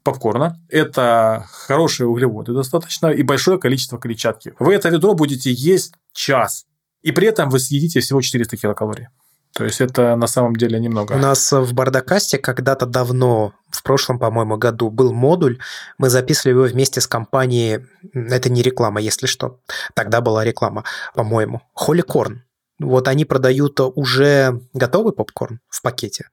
попкорна. 0.02 0.60
Это 0.68 1.46
хорошие 1.50 2.06
углеводы 2.06 2.52
достаточно 2.52 3.08
и 3.08 3.22
большое 3.22 3.58
количество 3.58 3.98
клетчатки. 3.98 4.54
Вы 4.58 4.74
это 4.74 4.88
ведро 4.88 5.14
будете 5.14 5.52
есть 5.52 5.94
час. 6.12 6.66
И 7.02 7.12
при 7.12 7.28
этом 7.28 7.48
вы 7.50 7.58
съедите 7.58 8.00
всего 8.00 8.20
400 8.20 8.56
килокалорий. 8.56 9.08
То 9.54 9.64
есть 9.64 9.80
это 9.80 10.14
на 10.16 10.26
самом 10.26 10.56
деле 10.56 10.78
немного. 10.78 11.14
У 11.14 11.18
нас 11.18 11.52
в 11.52 11.72
Бардакасте 11.74 12.38
когда-то 12.38 12.86
давно, 12.86 13.54
в 13.70 13.82
прошлом, 13.82 14.18
по-моему, 14.18 14.56
году 14.56 14.90
был 14.90 15.12
модуль. 15.12 15.58
Мы 15.96 16.10
записывали 16.10 16.54
его 16.54 16.64
вместе 16.64 17.00
с 17.00 17.06
компанией, 17.06 17.80
это 18.12 18.50
не 18.50 18.62
реклама, 18.62 19.00
если 19.00 19.26
что. 19.26 19.58
Тогда 19.94 20.20
была 20.20 20.44
реклама, 20.44 20.84
по-моему. 21.14 21.62
Холикорн. 21.74 22.44
Вот 22.80 23.08
они 23.08 23.24
продают 23.24 23.80
уже 23.80 24.60
готовый 24.72 25.12
попкорн 25.12 25.60
в 25.68 25.82
пакете, 25.82 26.28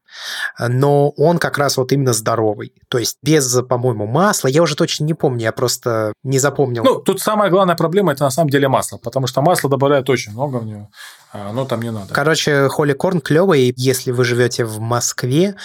но 0.59 1.09
он 1.09 1.39
как 1.39 1.57
раз 1.57 1.77
вот 1.77 1.91
именно 1.91 2.13
здоровый. 2.13 2.73
То 2.87 2.99
есть 2.99 3.17
без, 3.23 3.61
по-моему, 3.67 4.05
масла. 4.05 4.47
Я 4.47 4.61
уже 4.61 4.75
точно 4.75 5.05
не 5.05 5.15
помню, 5.15 5.41
я 5.41 5.51
просто 5.51 6.13
не 6.23 6.37
запомнил. 6.37 6.83
Ну, 6.83 6.99
тут 6.99 7.19
самая 7.19 7.49
главная 7.49 7.75
проблема– 7.75 8.11
это 8.13 8.23
на 8.23 8.29
самом 8.29 8.49
деле 8.49 8.67
масло, 8.67 8.97
потому 8.97 9.25
что 9.25 9.41
масло 9.41 9.69
добавляют 9.69 10.09
очень 10.09 10.33
много 10.33 10.57
в 10.57 10.65
него, 10.65 10.89
а 11.33 11.49
оно 11.49 11.65
там 11.65 11.81
не 11.81 11.91
надо. 11.91 12.13
Короче, 12.13 12.67
Холли 12.69 12.93
Корн 12.93 13.21
клевый. 13.21 13.73
Если 13.75 14.11
вы 14.11 14.23
живете 14.23 14.65
в 14.65 14.79
Москве, 14.79 15.55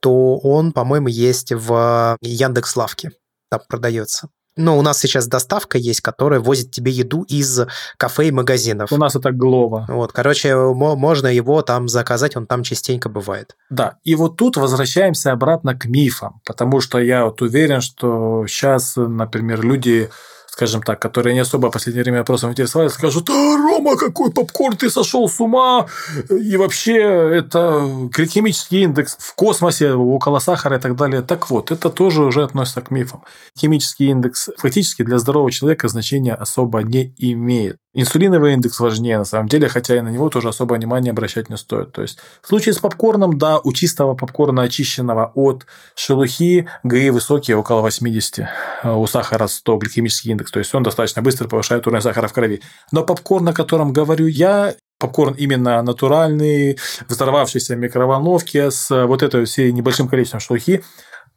то 0.00 0.36
он, 0.38 0.72
по-моему, 0.72 1.08
есть 1.08 1.52
в 1.52 2.16
Яндекс 2.20 2.76
Лавке. 2.76 3.10
Там 3.50 3.60
продается. 3.68 4.28
Но 4.56 4.78
у 4.78 4.82
нас 4.82 4.98
сейчас 4.98 5.26
доставка 5.26 5.78
есть, 5.78 6.00
которая 6.00 6.40
возит 6.40 6.70
тебе 6.70 6.90
еду 6.90 7.22
из 7.22 7.60
кафе 7.98 8.28
и 8.28 8.30
магазинов. 8.30 8.90
У 8.90 8.96
нас 8.96 9.14
это 9.14 9.30
Глова. 9.30 9.84
Вот, 9.88 10.12
короче, 10.12 10.56
можно 10.56 11.26
его 11.26 11.62
там 11.62 11.88
заказать, 11.88 12.36
он 12.36 12.46
там 12.46 12.62
частенько 12.62 13.08
бывает. 13.08 13.56
Да, 13.70 13.98
и 14.04 14.14
вот 14.14 14.36
тут 14.36 14.56
возвращаемся 14.56 15.32
обратно 15.32 15.74
к 15.74 15.84
мифам, 15.84 16.40
потому 16.46 16.80
что 16.80 16.98
я 16.98 17.24
вот 17.26 17.42
уверен, 17.42 17.80
что 17.80 18.46
сейчас, 18.46 18.94
например, 18.96 19.62
люди 19.62 20.08
скажем 20.56 20.82
так, 20.82 20.98
которые 21.02 21.34
не 21.34 21.40
особо 21.40 21.66
в 21.66 21.70
последнее 21.70 22.02
время 22.02 22.20
вопросом 22.20 22.50
интересовались, 22.50 22.92
скажут, 22.92 23.28
а, 23.28 23.56
Рома, 23.56 23.94
какой 23.98 24.32
попкорн, 24.32 24.74
ты 24.74 24.88
сошел 24.88 25.28
с 25.28 25.38
ума, 25.38 25.86
и 26.30 26.56
вообще 26.56 26.94
это 26.94 27.86
гликемический 28.10 28.84
индекс 28.84 29.18
в 29.20 29.34
космосе 29.34 29.92
около 29.92 30.38
сахара 30.38 30.78
и 30.78 30.80
так 30.80 30.96
далее. 30.96 31.20
Так 31.20 31.50
вот, 31.50 31.70
это 31.70 31.90
тоже 31.90 32.22
уже 32.22 32.42
относится 32.42 32.80
к 32.80 32.90
мифам. 32.90 33.22
Химический 33.58 34.08
индекс 34.08 34.48
фактически 34.56 35.02
для 35.02 35.18
здорового 35.18 35.52
человека 35.52 35.88
значения 35.88 36.32
особо 36.32 36.82
не 36.82 37.12
имеет. 37.18 37.76
Инсулиновый 37.98 38.52
индекс 38.52 38.78
важнее 38.78 39.16
на 39.16 39.24
самом 39.24 39.48
деле, 39.48 39.68
хотя 39.68 39.96
и 39.96 40.02
на 40.02 40.10
него 40.10 40.28
тоже 40.28 40.50
особо 40.50 40.74
внимания 40.74 41.12
обращать 41.12 41.48
не 41.48 41.56
стоит. 41.56 41.92
То 41.92 42.02
есть 42.02 42.18
в 42.42 42.48
случае 42.48 42.74
с 42.74 42.78
попкорном, 42.78 43.38
да, 43.38 43.58
у 43.58 43.72
чистого 43.72 44.14
попкорна, 44.14 44.62
очищенного 44.62 45.32
от 45.34 45.64
шелухи, 45.94 46.68
ГИ 46.84 47.08
высокие, 47.08 47.56
около 47.56 47.80
80, 47.80 48.46
у 48.84 49.06
сахара 49.06 49.46
100 49.46 49.76
гликемический 49.78 50.30
индекс, 50.30 50.50
то 50.50 50.58
есть 50.58 50.74
он 50.74 50.82
достаточно 50.82 51.22
быстро 51.22 51.48
повышает 51.48 51.86
уровень 51.86 52.02
сахара 52.02 52.28
в 52.28 52.34
крови. 52.34 52.60
Но 52.92 53.02
попкорн, 53.02 53.48
о 53.48 53.52
котором 53.54 53.94
говорю 53.94 54.26
я, 54.26 54.74
попкорн 54.98 55.32
именно 55.32 55.80
натуральный, 55.80 56.78
взорвавшийся 57.08 57.76
в 57.76 57.78
микроволновке 57.78 58.70
с 58.70 59.06
вот 59.06 59.22
этой 59.22 59.46
всей 59.46 59.72
небольшим 59.72 60.06
количеством 60.06 60.40
шелухи, 60.40 60.84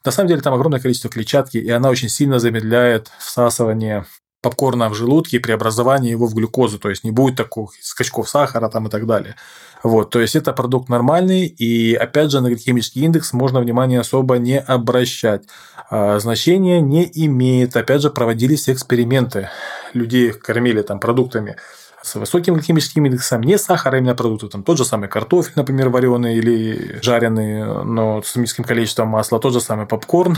на 0.04 0.12
самом 0.12 0.28
деле 0.28 0.42
там 0.42 0.54
огромное 0.54 0.82
количество 0.82 1.10
клетчатки, 1.10 1.58
и 1.58 1.70
она 1.70 1.90
очень 1.90 2.10
сильно 2.10 2.40
замедляет 2.40 3.12
всасывание 3.18 4.06
попкорна 4.42 4.90
в 4.90 4.94
желудке 4.94 5.38
и 5.38 5.40
преобразование 5.40 6.12
его 6.12 6.28
в 6.28 6.34
глюкозу, 6.34 6.80
то 6.80 6.90
есть 6.90 7.04
не 7.04 7.12
будет 7.12 7.36
таких 7.36 7.70
скачков 7.82 8.30
сахара 8.30 8.70
там 8.70 8.88
и 8.88 8.90
так 8.90 9.06
далее. 9.06 9.36
Вот, 9.84 10.10
то 10.10 10.20
есть 10.20 10.36
это 10.36 10.52
продукт 10.52 10.90
нормальный, 10.90 11.46
и 11.46 11.94
опять 11.94 12.32
же 12.32 12.42
на 12.42 12.48
гликемический 12.48 13.04
индекс 13.04 13.32
можно 13.32 13.62
внимание 13.62 14.02
особо 14.02 14.38
не 14.38 14.60
обращать. 14.60 15.44
А, 15.90 16.20
значения 16.20 16.82
не 16.82 17.10
имеет. 17.14 17.76
Опять 17.78 18.02
же, 18.02 18.10
проводились 18.10 18.70
эксперименты. 18.70 19.50
Людей 19.94 20.34
кормили 20.34 20.82
там 20.82 21.00
продуктами 21.00 21.56
с 22.02 22.16
высоким 22.16 22.56
гликемическим 22.56 23.06
индексом, 23.06 23.42
не 23.42 23.58
сахар, 23.58 23.96
а 23.96 23.98
именно 23.98 24.16
продукты. 24.16 24.48
Там 24.48 24.64
тот 24.64 24.78
же 24.78 24.86
самый 24.86 25.10
картофель, 25.10 25.54
например, 25.56 25.90
вареный 25.90 26.36
или 26.36 27.00
жареный, 27.02 27.84
но 27.84 28.22
с 28.22 28.36
низким 28.36 28.64
количеством 28.64 29.10
масла, 29.10 29.40
тот 29.40 29.54
же 29.54 29.62
самый 29.62 29.86
попкорн. 29.86 30.38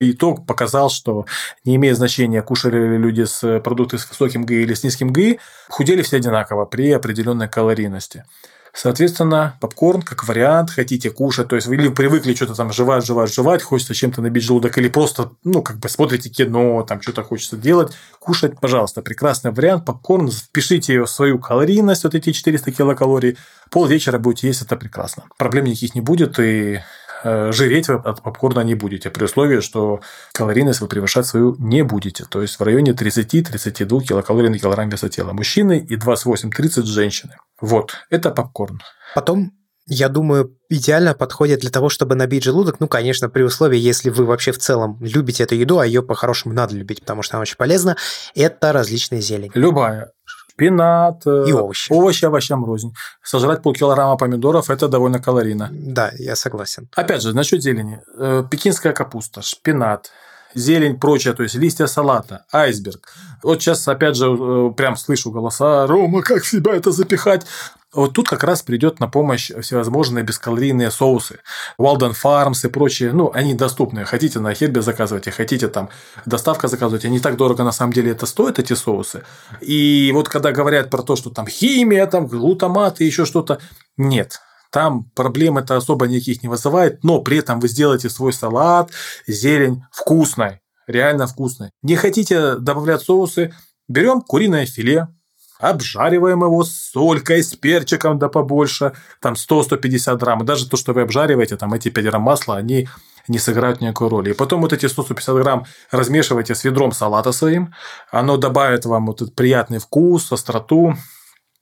Итог 0.00 0.46
показал, 0.46 0.90
что 0.90 1.26
не 1.64 1.76
имеет 1.76 1.96
значения, 1.96 2.42
кушали 2.42 2.76
ли 2.76 2.98
люди 2.98 3.24
с 3.24 3.60
продукты 3.60 3.98
с 3.98 4.08
высоким 4.08 4.46
ГИ 4.46 4.62
или 4.62 4.74
с 4.74 4.84
низким 4.84 5.12
ГИ, 5.12 5.40
худели 5.68 6.02
все 6.02 6.18
одинаково 6.18 6.66
при 6.66 6.92
определенной 6.92 7.48
калорийности. 7.48 8.24
Соответственно, 8.72 9.56
попкорн 9.60 10.02
как 10.02 10.28
вариант, 10.28 10.70
хотите 10.70 11.10
кушать, 11.10 11.48
то 11.48 11.56
есть 11.56 11.66
вы 11.66 11.74
или 11.74 11.88
привыкли 11.88 12.32
что-то 12.34 12.54
там 12.54 12.72
жевать, 12.72 13.04
жевать, 13.04 13.32
жевать, 13.32 13.62
хочется 13.62 13.92
чем-то 13.92 14.22
набить 14.22 14.44
желудок, 14.44 14.78
или 14.78 14.88
просто, 14.88 15.32
ну, 15.42 15.62
как 15.62 15.78
бы 15.78 15.88
смотрите 15.88 16.28
кино, 16.28 16.84
там 16.84 17.02
что-то 17.02 17.24
хочется 17.24 17.56
делать, 17.56 17.92
кушать, 18.20 18.60
пожалуйста, 18.60 19.02
прекрасный 19.02 19.50
вариант, 19.50 19.84
попкорн, 19.84 20.30
впишите 20.30 21.00
в 21.02 21.08
свою 21.08 21.40
калорийность, 21.40 22.04
вот 22.04 22.14
эти 22.14 22.30
400 22.30 22.70
килокалорий, 22.70 23.36
пол 23.70 23.86
вечера 23.86 24.18
будете 24.18 24.46
есть, 24.46 24.62
это 24.62 24.76
прекрасно. 24.76 25.24
Проблем 25.38 25.64
никаких 25.64 25.96
не 25.96 26.00
будет, 26.00 26.38
и 26.38 26.80
жиреть 27.24 27.88
вы 27.88 27.94
от 27.96 28.22
попкорна 28.22 28.60
не 28.60 28.74
будете, 28.74 29.10
при 29.10 29.24
условии, 29.24 29.60
что 29.60 30.00
калорийность 30.32 30.80
вы 30.80 30.88
превышать 30.88 31.26
свою 31.26 31.56
не 31.58 31.82
будете. 31.82 32.24
То 32.24 32.42
есть 32.42 32.58
в 32.58 32.62
районе 32.62 32.92
30-32 32.92 34.00
килокалорий 34.00 34.50
на 34.50 34.58
килограмм 34.58 34.88
веса 34.88 35.08
тела 35.08 35.32
мужчины 35.32 35.78
и 35.78 35.96
28-30 35.96 36.82
женщины. 36.84 37.36
Вот, 37.60 37.94
это 38.10 38.30
попкорн. 38.30 38.80
Потом 39.14 39.52
Я 39.90 40.10
думаю, 40.10 40.54
идеально 40.68 41.14
подходит 41.14 41.60
для 41.60 41.70
того, 41.70 41.88
чтобы 41.88 42.14
набить 42.14 42.44
желудок. 42.44 42.78
Ну, 42.78 42.88
конечно, 42.88 43.30
при 43.30 43.42
условии, 43.42 43.78
если 43.78 44.10
вы 44.10 44.26
вообще 44.26 44.52
в 44.52 44.58
целом 44.58 44.98
любите 45.00 45.44
эту 45.44 45.54
еду, 45.54 45.78
а 45.78 45.86
ее 45.86 46.02
по-хорошему 46.02 46.52
надо 46.52 46.74
любить, 46.74 47.00
потому 47.00 47.22
что 47.22 47.36
она 47.36 47.42
очень 47.42 47.56
полезна, 47.56 47.96
это 48.34 48.72
различная 48.74 49.22
зелень. 49.22 49.50
Любая. 49.54 50.12
Шпинат, 50.58 51.22
э, 51.26 51.44
И 51.48 51.52
овощи. 51.52 51.92
овощи 51.92 52.24
овощам 52.24 52.64
рознь. 52.64 52.92
Сожрать 53.22 53.62
полкилограмма 53.62 54.16
помидоров– 54.16 54.70
это 54.70 54.88
довольно 54.88 55.20
калорийно. 55.20 55.68
Да, 55.72 56.10
я 56.18 56.34
согласен. 56.34 56.88
Опять 56.96 57.22
же, 57.22 57.32
насчет 57.34 57.62
зелени. 57.62 58.00
Э, 58.18 58.42
Пекинская 58.50 58.92
капуста, 58.92 59.40
шпинат, 59.40 60.10
зелень, 60.54 60.98
прочее, 60.98 61.34
то 61.34 61.44
есть 61.44 61.54
листья 61.54 61.86
салата, 61.86 62.44
айсберг. 62.52 63.08
Вот 63.44 63.62
сейчас, 63.62 63.86
опять 63.86 64.16
же, 64.16 64.26
э, 64.26 64.70
прям 64.76 64.96
слышу 64.96 65.30
голоса, 65.30 65.86
Рома, 65.86 66.22
как 66.22 66.42
в 66.42 66.48
себя 66.48 66.74
это 66.74 66.90
запихать? 66.90 67.46
Вот 67.94 68.12
тут 68.12 68.28
как 68.28 68.44
раз 68.44 68.62
придет 68.62 69.00
на 69.00 69.08
помощь 69.08 69.50
всевозможные 69.50 70.22
бескалорийные 70.22 70.90
соусы. 70.90 71.40
Walden 71.80 72.14
Farms 72.14 72.66
и 72.66 72.68
прочие, 72.68 73.12
ну, 73.12 73.30
они 73.32 73.54
доступны. 73.54 74.04
Хотите 74.04 74.40
на 74.40 74.52
Хербе 74.52 74.82
заказывайте, 74.82 75.30
хотите 75.30 75.68
там 75.68 75.88
доставка 76.26 76.68
заказывать. 76.68 77.06
Они 77.06 77.18
так 77.18 77.36
дорого 77.36 77.64
на 77.64 77.72
самом 77.72 77.94
деле 77.94 78.10
это 78.10 78.26
стоят, 78.26 78.58
эти 78.58 78.74
соусы. 78.74 79.22
И 79.62 80.10
вот 80.12 80.28
когда 80.28 80.52
говорят 80.52 80.90
про 80.90 81.02
то, 81.02 81.16
что 81.16 81.30
там 81.30 81.46
химия, 81.46 82.06
там 82.06 82.26
глутамат 82.26 83.00
и 83.00 83.06
еще 83.06 83.24
что-то, 83.24 83.58
нет, 83.96 84.38
там 84.70 85.04
проблем 85.14 85.56
это 85.56 85.76
особо 85.76 86.06
никаких 86.06 86.42
не 86.42 86.48
вызывает, 86.50 87.02
но 87.04 87.22
при 87.22 87.38
этом 87.38 87.58
вы 87.58 87.68
сделаете 87.68 88.10
свой 88.10 88.34
салат, 88.34 88.90
зелень 89.26 89.82
вкусной, 89.92 90.60
реально 90.86 91.26
вкусной. 91.26 91.70
Не 91.82 91.96
хотите 91.96 92.56
добавлять 92.56 93.00
соусы, 93.00 93.54
берем 93.88 94.20
куриное 94.20 94.66
филе, 94.66 95.08
обжариваем 95.58 96.42
его 96.42 96.64
с 96.64 96.72
солькой, 96.72 97.42
с 97.42 97.54
перчиком 97.54 98.18
да 98.18 98.28
побольше, 98.28 98.92
там 99.20 99.34
100-150 99.34 100.16
грамм. 100.18 100.42
И 100.42 100.46
даже 100.46 100.68
то, 100.68 100.76
что 100.76 100.92
вы 100.92 101.02
обжариваете, 101.02 101.56
там 101.56 101.74
эти 101.74 101.88
5 101.88 102.04
грамм 102.04 102.22
масла, 102.22 102.56
они 102.56 102.88
не 103.28 103.38
сыграют 103.38 103.80
никакой 103.80 104.08
роли. 104.08 104.30
И 104.30 104.34
потом 104.34 104.62
вот 104.62 104.72
эти 104.72 104.86
100-150 104.86 105.42
грамм 105.42 105.66
размешивайте 105.90 106.54
с 106.54 106.64
ведром 106.64 106.92
салата 106.92 107.32
своим, 107.32 107.74
оно 108.10 108.36
добавит 108.36 108.86
вам 108.86 109.06
вот 109.06 109.22
этот 109.22 109.34
приятный 109.34 109.78
вкус, 109.78 110.32
остроту, 110.32 110.94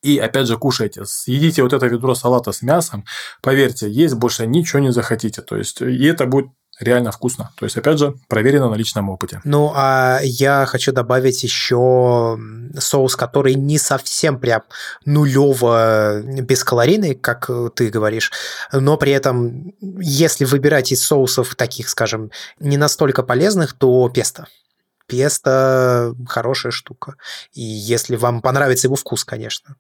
и 0.03 0.19
опять 0.19 0.47
же 0.47 0.57
кушайте. 0.57 1.05
Съедите 1.05 1.63
вот 1.63 1.73
это 1.73 1.87
ведро 1.87 2.15
салата 2.15 2.53
с 2.53 2.63
мясом, 2.63 3.05
поверьте, 3.43 3.91
есть 3.91 4.15
больше 4.15 4.47
ничего 4.47 4.79
не 4.81 4.93
захотите. 4.93 5.43
То 5.43 5.57
есть, 5.57 5.81
и 5.81 6.05
это 6.05 6.27
будет 6.27 6.51
реально 6.81 7.13
вкусно. 7.13 7.51
То 7.57 7.65
есть, 7.65 7.77
опять 7.77 7.99
же, 7.99 8.15
проверено 8.29 8.69
на 8.69 8.75
личном 8.75 9.09
опыте. 9.09 9.41
Ну, 9.45 9.73
а 9.75 10.21
я 10.23 10.67
хочу 10.67 10.93
добавить 10.93 11.43
еще 11.43 12.39
соус, 12.79 13.17
который 13.17 13.55
не 13.55 13.79
совсем 13.79 14.39
прям 14.39 14.63
нулево 15.05 16.21
бескалорийный, 16.23 17.15
как 17.15 17.51
ты 17.75 17.89
говоришь, 17.89 18.33
но 18.73 18.97
при 18.97 19.13
этом, 19.13 19.73
если 19.81 20.45
выбирать 20.45 20.93
из 20.93 21.05
соусов 21.05 21.55
таких, 21.55 21.89
скажем, 21.89 22.31
не 22.61 22.77
настолько 22.77 23.23
полезных, 23.23 23.73
то 23.73 24.09
песто. 24.09 24.47
Песто 25.07 26.15
хорошая 26.27 26.73
штука. 26.73 27.15
И 27.53 27.63
если 27.63 28.17
вам 28.17 28.43
понравится 28.43 28.89
его 28.89 28.97
вкус, 28.97 29.25
конечно. 29.25 29.77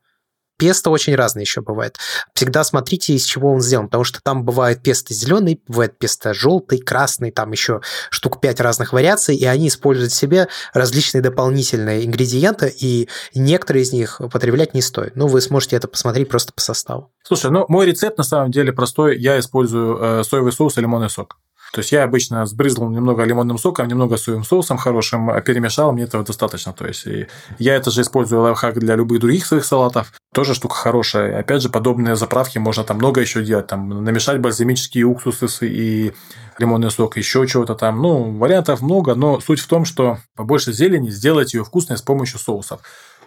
Песто 0.59 0.91
очень 0.91 1.15
разное 1.15 1.43
еще 1.43 1.61
бывает. 1.61 1.99
Всегда 2.35 2.65
смотрите, 2.65 3.15
из 3.15 3.25
чего 3.25 3.53
он 3.53 3.61
сделан, 3.61 3.87
потому 3.87 4.05
что 4.05 4.21
там 4.23 4.45
бывает 4.45 4.83
песто 4.83 5.13
зеленый, 5.13 5.61
бывает 5.69 5.99
песто 5.99 6.33
желтый, 6.33 6.79
красный, 6.79 7.31
там 7.31 7.53
еще 7.53 7.81
штук 8.11 8.41
пять 8.41 8.61
разных 8.61 8.93
вариаций, 8.93 9.37
и 9.37 9.45
они 9.45 9.69
используют 9.69 10.13
в 10.13 10.17
себе 10.17 10.49
различные 10.73 11.23
дополнительные 11.23 12.07
ингредиенты, 12.07 12.75
и 12.79 13.09
некоторые 13.35 13.83
из 13.83 13.93
них 13.93 14.21
употреблять 14.21 14.75
не 14.75 14.83
стоит. 14.83 15.17
Ну, 15.17 15.27
вы 15.27 15.41
сможете 15.41 15.77
это 15.77 15.89
посмотреть 15.89 16.29
просто 16.29 16.53
по 16.53 16.61
составу. 16.61 17.13
Слушай, 17.23 17.51
ну 17.51 17.67
мой 17.69 17.87
рецепт 17.87 18.19
на 18.19 18.25
самом 18.25 18.51
деле 18.51 18.73
простой. 18.73 19.19
Я 19.19 19.39
использую 19.39 19.99
э, 19.99 20.25
соевый 20.25 20.53
соус 20.53 20.79
и 20.79 20.81
лимонный 20.81 21.11
сок. 21.11 21.39
То 21.73 21.81
есть 21.81 21.93
я 21.93 22.05
обычно 22.05 22.47
сбрызнул 22.47 22.89
немного 22.91 23.25
лимонным 23.25 23.59
соком, 23.59 23.89
немного 23.89 24.17
соевым 24.17 24.45
соусом 24.45 24.79
хорошим, 24.79 25.31
перемешал, 25.43 25.93
мне 25.93 26.05
этого 26.05 26.25
достаточно. 26.25 26.73
То 26.73 26.87
есть 26.87 27.07
и 27.07 27.27
я 27.59 27.75
это 27.75 27.91
же 27.91 28.03
использую 28.03 28.43
лайфхак 28.43 28.79
для 28.79 28.97
любых 28.97 29.21
других 29.21 29.45
своих 29.45 29.65
салатов. 29.65 30.13
Тоже 30.33 30.55
штука 30.55 30.75
хорошая. 30.75 31.39
Опять 31.39 31.63
же, 31.63 31.69
подобные 31.69 32.17
заправки 32.17 32.59
можно 32.59 32.85
там 32.85 32.99
много 32.99 33.21
еще 33.21 33.43
делать. 33.43 33.67
Там 33.67 34.05
намешать 34.05 34.41
бальзамические 34.41 35.05
уксусы 35.05 35.69
и 35.69 36.13
лимонный 36.59 36.91
сок, 36.91 37.17
еще 37.17 37.47
чего-то 37.47 37.75
там. 37.75 38.01
Ну, 38.01 38.37
вариантов 38.39 38.81
много, 38.81 39.15
но 39.15 39.41
суть 39.41 39.61
в 39.61 39.67
том, 39.67 39.85
что 39.85 40.19
побольше 40.35 40.73
зелени, 40.73 41.11
сделать 41.11 41.55
ее 41.55 41.65
вкусной 41.65 41.99
с 41.99 42.03
помощью 42.03 42.39
соусов. 42.39 42.81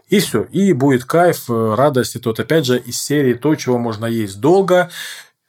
И 0.07 0.19
все. 0.19 0.43
И 0.43 0.73
будет 0.73 1.05
кайф, 1.05 1.49
радость. 1.49 2.15
И 2.15 2.19
тут, 2.19 2.39
опять 2.39 2.65
же, 2.65 2.79
из 2.79 2.99
серии 2.99 3.35
то, 3.35 3.53
чего 3.55 3.77
можно 3.77 4.07
есть 4.07 4.39
долго, 4.39 4.89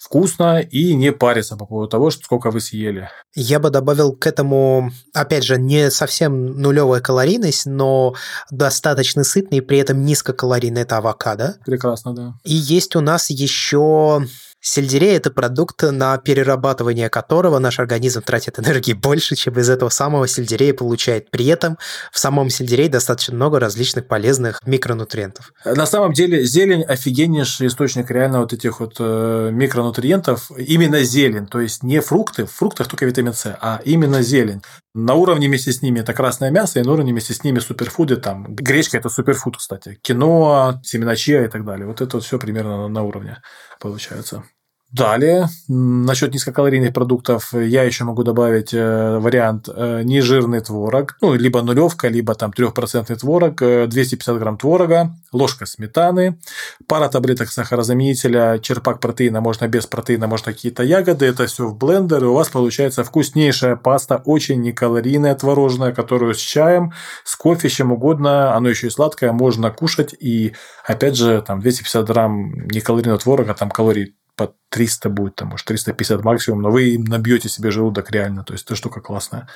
вкусно 0.01 0.61
и 0.61 0.95
не 0.95 1.13
париться 1.13 1.57
по 1.57 1.67
поводу 1.67 1.89
того, 1.89 2.11
что 2.11 2.25
сколько 2.25 2.51
вы 2.51 2.61
съели. 2.61 3.11
Я 3.35 3.61
бы 3.61 3.69
добавил 3.69 4.15
к 4.15 4.27
этому, 4.27 4.91
опять 5.13 5.45
же, 5.45 5.59
не 5.59 5.91
совсем 5.91 6.47
нулевая 6.61 7.03
калорийность, 7.03 7.67
но 7.67 8.15
достаточно 8.51 9.25
сытный 9.25 9.59
и 9.59 9.61
при 9.61 9.79
этом 9.79 10.05
низкокалорийный 10.05 10.83
это 10.83 10.97
авокадо. 10.97 11.57
Прекрасно, 11.67 12.15
да. 12.15 12.35
И 12.45 12.55
есть 12.55 12.97
у 12.97 13.01
нас 13.01 13.29
еще 13.29 14.27
Сельдерей– 14.63 15.17
это 15.17 15.31
продукт, 15.31 15.83
на 15.83 16.19
перерабатывание 16.19 17.09
которого 17.09 17.59
наш 17.59 17.79
организм 17.79 18.23
тратит 18.23 18.59
энергии 18.59 18.93
больше, 18.93 19.35
чем 19.35 19.59
из 19.59 19.71
этого 19.71 19.89
самого 19.89 20.29
сельдерея 20.29 20.75
получает. 20.75 21.31
При 21.31 21.47
этом 21.47 21.79
в 22.13 22.19
самом 22.19 22.51
сельдерее 22.51 22.91
достаточно 22.91 23.35
много 23.35 23.59
различных 23.59 24.07
полезных 24.07 24.61
микронутриентов. 24.67 25.53
На 25.65 25.87
самом 25.87 26.13
деле 26.13 26.45
зелень 26.45 26.83
офигеннейший 26.83 27.69
источник 27.69 28.11
реально 28.11 28.41
вот 28.41 28.53
этих 28.53 28.81
вот 28.81 28.97
э, 28.99 29.51
микронутриентов. 29.51 30.51
Именно 30.57 31.05
зелень, 31.05 31.47
то 31.47 31.61
есть 31.61 31.83
не 31.83 32.01
фрукты, 32.01 32.45
в 32.45 32.53
фруктах 32.53 32.89
только 32.89 33.07
витамин 33.07 33.33
С, 33.33 33.57
а 33.61 33.81
именно 33.85 34.21
зелень. 34.21 34.61
На 34.93 35.15
уровне 35.15 35.47
вместе 35.47 35.73
с 35.73 35.83
ними 35.83 36.01
это 36.01 36.13
красное 36.13 36.51
мясо, 36.51 36.81
и 36.81 36.83
на 36.83 36.93
уровне 36.93 37.13
вместе 37.13 37.33
с 37.33 37.45
ними 37.45 37.61
суперфуды, 37.61 38.17
там, 38.17 38.55
гречка– 38.57 38.97
это 38.99 39.09
суперфуд, 39.09 39.57
кстати, 39.57 39.99
киноа, 40.03 40.81
семена 40.83 41.15
чиа 41.15 41.45
и 41.45 41.49
так 41.49 41.65
далее. 41.65 41.87
Вот 41.87 42.01
это 42.01 42.17
вот 42.17 42.25
все 42.25 42.39
примерно 42.39 42.89
на 42.89 43.03
уровне 43.05 43.39
получается. 43.81 44.45
Далее, 44.93 45.47
насчет 45.69 46.35
низкокалорийных 46.35 46.93
продуктов, 46.93 47.55
я 47.55 47.85
еще 47.85 48.03
могу 48.03 48.25
добавить 48.25 48.75
э, 48.75 49.19
вариант 49.19 49.69
э, 49.73 50.03
нежирный 50.03 50.61
творог, 50.63 51.17
ну, 51.21 51.35
либо 51.35 51.63
нулевка, 51.63 52.09
либо 52.09 52.35
там 52.35 52.51
3% 52.51 53.15
творог, 53.15 53.63
э, 53.63 53.87
250 53.87 54.39
грамм 54.41 54.59
творога, 54.59 55.15
ложка 55.33 55.67
сметаны, 55.67 56.41
пара 56.89 57.09
таблеток 57.09 57.53
сахарозаменителя, 57.53 58.59
черпак 58.59 58.99
протеина, 58.99 59.41
можно 59.41 59.69
без 59.69 59.87
протеина, 59.87 60.27
можно 60.27 60.53
какие-то 60.53 60.83
ягоды, 60.83 61.25
это 61.27 61.47
все 61.47 61.69
в 61.69 61.77
блендер, 61.79 62.25
и 62.25 62.27
у 62.27 62.35
вас 62.35 62.49
получается 62.49 63.05
вкуснейшая 63.05 63.77
паста, 63.77 64.21
очень 64.25 64.61
некалорийная 64.61 65.37
творожная, 65.37 65.93
которую 65.93 66.35
с 66.35 66.39
чаем, 66.39 66.93
с 67.23 67.37
кофе, 67.37 67.69
чем 67.69 67.93
угодно, 67.93 68.57
оно 68.57 68.69
еще 68.69 68.89
и 68.89 68.91
сладкое, 68.91 69.31
можно 69.31 69.71
кушать, 69.71 70.17
и 70.19 70.53
опять 70.85 71.15
же, 71.15 71.45
там 71.47 71.61
250 71.61 72.05
грамм 72.07 72.67
некалорийного 72.73 73.21
творога, 73.21 73.55
там 73.55 73.71
калорий 73.71 74.17
по 74.37 74.55
300 74.71 75.11
будет, 75.11 75.35
там, 75.37 75.49
может, 75.49 75.67
350 75.67 76.25
максимум, 76.25 76.63
но 76.63 76.71
вы 76.71 76.99
набьете 76.99 77.49
себе 77.49 77.71
желудок 77.71 78.11
реально, 78.11 78.45
то 78.45 78.53
есть 78.53 78.65
эта 78.65 78.75
штука 78.75 79.01
классная 79.01 79.49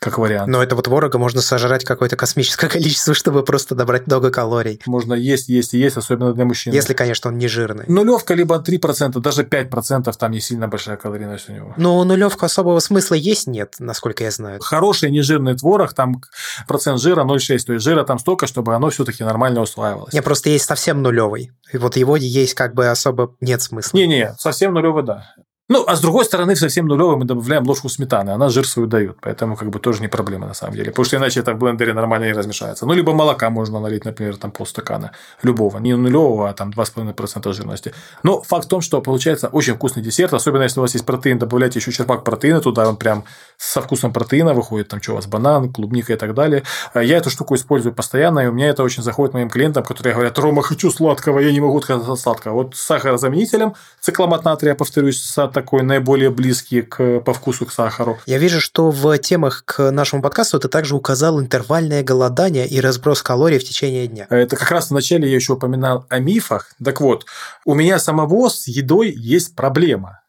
как 0.00 0.16
вариант. 0.16 0.48
Но 0.48 0.62
этого 0.62 0.82
творога 0.82 1.18
можно 1.18 1.42
сожрать 1.42 1.84
какое-то 1.84 2.16
космическое 2.16 2.68
количество, 2.70 3.12
чтобы 3.14 3.44
просто 3.44 3.74
добрать 3.74 4.06
много 4.06 4.30
калорий. 4.30 4.80
Можно 4.86 5.12
есть, 5.12 5.48
есть 5.48 5.74
и 5.74 5.78
есть, 5.78 5.98
особенно 5.98 6.32
для 6.32 6.46
мужчин. 6.46 6.72
Если, 6.72 6.94
конечно, 6.94 7.30
он 7.30 7.36
не 7.36 7.48
жирный. 7.48 7.84
Нулевка 7.86 8.34
либо 8.34 8.56
3%, 8.56 9.20
даже 9.20 9.42
5% 9.42 10.12
там 10.18 10.32
не 10.32 10.40
сильно 10.40 10.68
большая 10.68 10.96
калорийность 10.96 11.50
у 11.50 11.52
него. 11.52 11.74
Но 11.76 12.02
нулевку 12.04 12.46
особого 12.46 12.80
смысла 12.80 13.14
есть 13.14 13.46
нет, 13.46 13.76
насколько 13.78 14.24
я 14.24 14.30
знаю. 14.30 14.60
Хороший 14.60 15.10
нежирный 15.10 15.54
творог, 15.54 15.92
там 15.92 16.22
процент 16.66 16.98
жира 16.98 17.24
0,6, 17.24 17.58
то 17.66 17.72
есть 17.74 17.84
жира 17.84 18.02
там 18.04 18.18
столько, 18.18 18.46
чтобы 18.46 18.74
оно 18.74 18.88
все-таки 18.88 19.22
нормально 19.22 19.60
усваивалось. 19.60 20.14
Не, 20.14 20.22
просто 20.22 20.48
есть 20.48 20.64
совсем 20.64 21.02
нулевый. 21.02 21.52
И 21.72 21.76
вот 21.76 21.96
его 21.96 22.16
есть 22.16 22.54
как 22.54 22.74
бы 22.74 22.88
особо 22.88 23.36
нет 23.40 23.60
смысла. 23.60 23.98
Не-не, 23.98 24.34
совсем 24.38 24.72
нулевый, 24.72 25.04
да. 25.04 25.34
Ну, 25.72 25.84
а 25.86 25.94
с 25.94 26.00
другой 26.00 26.24
стороны, 26.24 26.56
в 26.56 26.58
совсем 26.58 26.86
нулевый 26.88 27.16
мы 27.16 27.24
добавляем 27.26 27.64
ложку 27.64 27.88
сметаны, 27.88 28.30
она 28.30 28.48
жир 28.48 28.66
свою 28.66 28.88
дает, 28.88 29.18
поэтому 29.20 29.54
как 29.54 29.70
бы 29.70 29.78
тоже 29.78 30.02
не 30.02 30.08
проблема 30.08 30.48
на 30.48 30.54
самом 30.54 30.74
деле, 30.74 30.90
потому 30.90 31.04
что 31.04 31.16
иначе 31.16 31.38
это 31.38 31.54
в 31.54 31.58
блендере 31.58 31.92
нормально 31.92 32.24
не 32.24 32.32
размешается. 32.32 32.86
Ну, 32.86 32.92
либо 32.92 33.12
молока 33.12 33.50
можно 33.50 33.78
налить, 33.78 34.04
например, 34.04 34.36
там 34.36 34.50
полстакана 34.50 35.12
любого, 35.44 35.78
не 35.78 35.94
нулевого, 35.94 36.48
а 36.48 36.54
там 36.54 36.70
2,5% 36.70 37.52
жирности. 37.52 37.94
Но 38.24 38.42
факт 38.42 38.64
в 38.64 38.68
том, 38.68 38.80
что 38.80 39.00
получается 39.00 39.46
очень 39.46 39.74
вкусный 39.74 40.02
десерт, 40.02 40.34
особенно 40.34 40.64
если 40.64 40.80
у 40.80 40.82
вас 40.82 40.94
есть 40.94 41.06
протеин, 41.06 41.38
добавляйте 41.38 41.78
еще 41.78 41.92
черпак 41.92 42.24
протеина 42.24 42.60
туда, 42.60 42.88
он 42.88 42.96
прям 42.96 43.22
со 43.56 43.80
вкусом 43.80 44.12
протеина 44.12 44.54
выходит, 44.54 44.88
там 44.88 45.00
что 45.00 45.12
у 45.12 45.14
вас, 45.14 45.28
банан, 45.28 45.72
клубника 45.72 46.12
и 46.12 46.16
так 46.16 46.34
далее. 46.34 46.64
Я 46.96 47.18
эту 47.18 47.30
штуку 47.30 47.54
использую 47.54 47.94
постоянно, 47.94 48.40
и 48.40 48.46
у 48.48 48.52
меня 48.52 48.70
это 48.70 48.82
очень 48.82 49.04
заходит 49.04 49.34
моим 49.34 49.48
клиентам, 49.48 49.84
которые 49.84 50.14
говорят, 50.14 50.36
Рома, 50.36 50.62
хочу 50.62 50.90
сладкого, 50.90 51.38
я 51.38 51.52
не 51.52 51.60
могу 51.60 51.78
отказаться 51.78 52.12
от 52.12 52.18
сладкого. 52.18 52.54
Вот 52.54 52.74
с 52.74 52.80
сахарозаменителем, 52.80 53.74
цикламат 54.00 54.44
натрия, 54.44 54.74
повторюсь, 54.74 55.22
такой 55.60 55.82
наиболее 55.82 56.30
близкий 56.30 56.80
к, 56.80 57.20
по 57.20 57.34
вкусу 57.34 57.66
к 57.66 57.72
сахару. 57.72 58.18
Я 58.24 58.38
вижу, 58.38 58.60
что 58.60 58.90
в 58.90 59.18
темах 59.18 59.62
к 59.66 59.90
нашему 59.90 60.22
подкасту 60.22 60.58
ты 60.58 60.68
также 60.68 60.94
указал 60.94 61.38
интервальное 61.38 62.02
голодание 62.02 62.66
и 62.66 62.80
разброс 62.80 63.22
калорий 63.22 63.58
в 63.58 63.64
течение 63.64 64.06
дня. 64.06 64.26
Это 64.30 64.56
как 64.56 64.70
раз 64.70 64.90
вначале 64.90 65.28
я 65.28 65.34
еще 65.34 65.52
упоминал 65.52 66.06
о 66.08 66.18
мифах. 66.18 66.70
Так 66.82 67.02
вот, 67.02 67.26
у 67.66 67.74
меня 67.74 67.98
самого 67.98 68.48
с 68.48 68.66
едой 68.68 69.10
есть 69.10 69.54
проблема. 69.54 70.19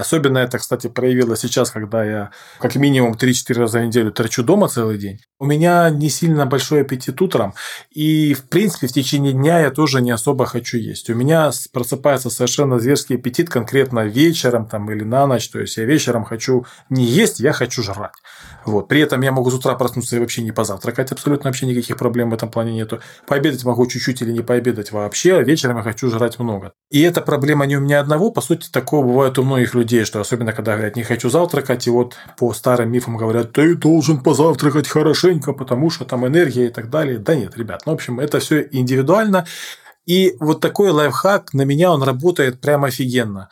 Особенно 0.00 0.38
это, 0.38 0.58
кстати, 0.58 0.88
проявилось 0.88 1.40
сейчас, 1.40 1.70
когда 1.70 2.04
я 2.04 2.30
как 2.58 2.74
минимум 2.76 3.12
3-4 3.12 3.54
раза 3.54 3.78
в 3.80 3.84
неделю 3.84 4.12
торчу 4.12 4.42
дома 4.42 4.68
целый 4.68 4.98
день. 4.98 5.20
У 5.38 5.46
меня 5.46 5.88
не 5.90 6.08
сильно 6.08 6.46
большой 6.46 6.82
аппетит 6.82 7.20
утром, 7.22 7.54
и, 7.90 8.34
в 8.34 8.48
принципе, 8.48 8.86
в 8.86 8.92
течение 8.92 9.32
дня 9.32 9.60
я 9.60 9.70
тоже 9.70 10.00
не 10.00 10.10
особо 10.10 10.46
хочу 10.46 10.78
есть. 10.78 11.10
У 11.10 11.14
меня 11.14 11.50
просыпается 11.72 12.30
совершенно 12.30 12.78
зверский 12.78 13.16
аппетит 13.16 13.48
конкретно 13.48 14.00
вечером 14.00 14.66
там, 14.66 14.90
или 14.90 15.04
на 15.04 15.26
ночь. 15.26 15.48
То 15.48 15.60
есть, 15.60 15.76
я 15.76 15.84
вечером 15.84 16.24
хочу 16.24 16.66
не 16.88 17.04
есть, 17.04 17.40
я 17.40 17.52
хочу 17.52 17.82
жрать. 17.82 18.12
Вот. 18.64 18.88
При 18.88 19.00
этом 19.00 19.20
я 19.22 19.32
могу 19.32 19.50
с 19.50 19.54
утра 19.54 19.74
проснуться 19.74 20.16
и 20.16 20.18
вообще 20.18 20.42
не 20.42 20.52
позавтракать, 20.52 21.12
абсолютно 21.12 21.48
вообще 21.48 21.66
никаких 21.66 21.96
проблем 21.96 22.30
в 22.30 22.34
этом 22.34 22.50
плане 22.50 22.72
нету. 22.72 23.00
Пообедать 23.26 23.64
могу 23.64 23.86
чуть-чуть 23.86 24.22
или 24.22 24.32
не 24.32 24.42
пообедать 24.42 24.92
вообще, 24.92 25.36
а 25.36 25.42
вечером 25.42 25.78
я 25.78 25.82
хочу 25.82 26.08
жрать 26.10 26.38
много. 26.38 26.72
И 26.90 27.00
эта 27.00 27.20
проблема 27.20 27.66
не 27.66 27.76
у 27.76 27.80
меня 27.80 28.00
одного, 28.00 28.30
по 28.30 28.40
сути, 28.40 28.70
такого 28.70 29.06
бывает 29.06 29.38
у 29.38 29.42
многих 29.42 29.74
людей, 29.74 29.89
что 30.04 30.20
особенно 30.20 30.52
когда 30.52 30.74
говорят, 30.74 30.96
не 30.96 31.02
хочу 31.02 31.28
завтракать, 31.28 31.86
и 31.86 31.90
вот 31.90 32.16
по 32.38 32.52
старым 32.52 32.90
мифам 32.90 33.16
говорят, 33.16 33.52
ты 33.52 33.74
должен 33.74 34.22
позавтракать 34.22 34.88
хорошенько, 34.88 35.52
потому 35.52 35.90
что 35.90 36.04
там 36.04 36.26
энергия 36.26 36.66
и 36.66 36.70
так 36.70 36.90
далее. 36.90 37.18
Да 37.18 37.34
нет, 37.34 37.56
ребят, 37.56 37.82
ну, 37.86 37.92
в 37.92 37.94
общем, 37.96 38.20
это 38.20 38.40
все 38.40 38.66
индивидуально. 38.70 39.46
И 40.06 40.36
вот 40.40 40.60
такой 40.60 40.90
лайфхак 40.90 41.52
на 41.52 41.62
меня 41.62 41.92
он 41.92 42.02
работает 42.02 42.60
прямо 42.60 42.88
офигенно. 42.88 43.48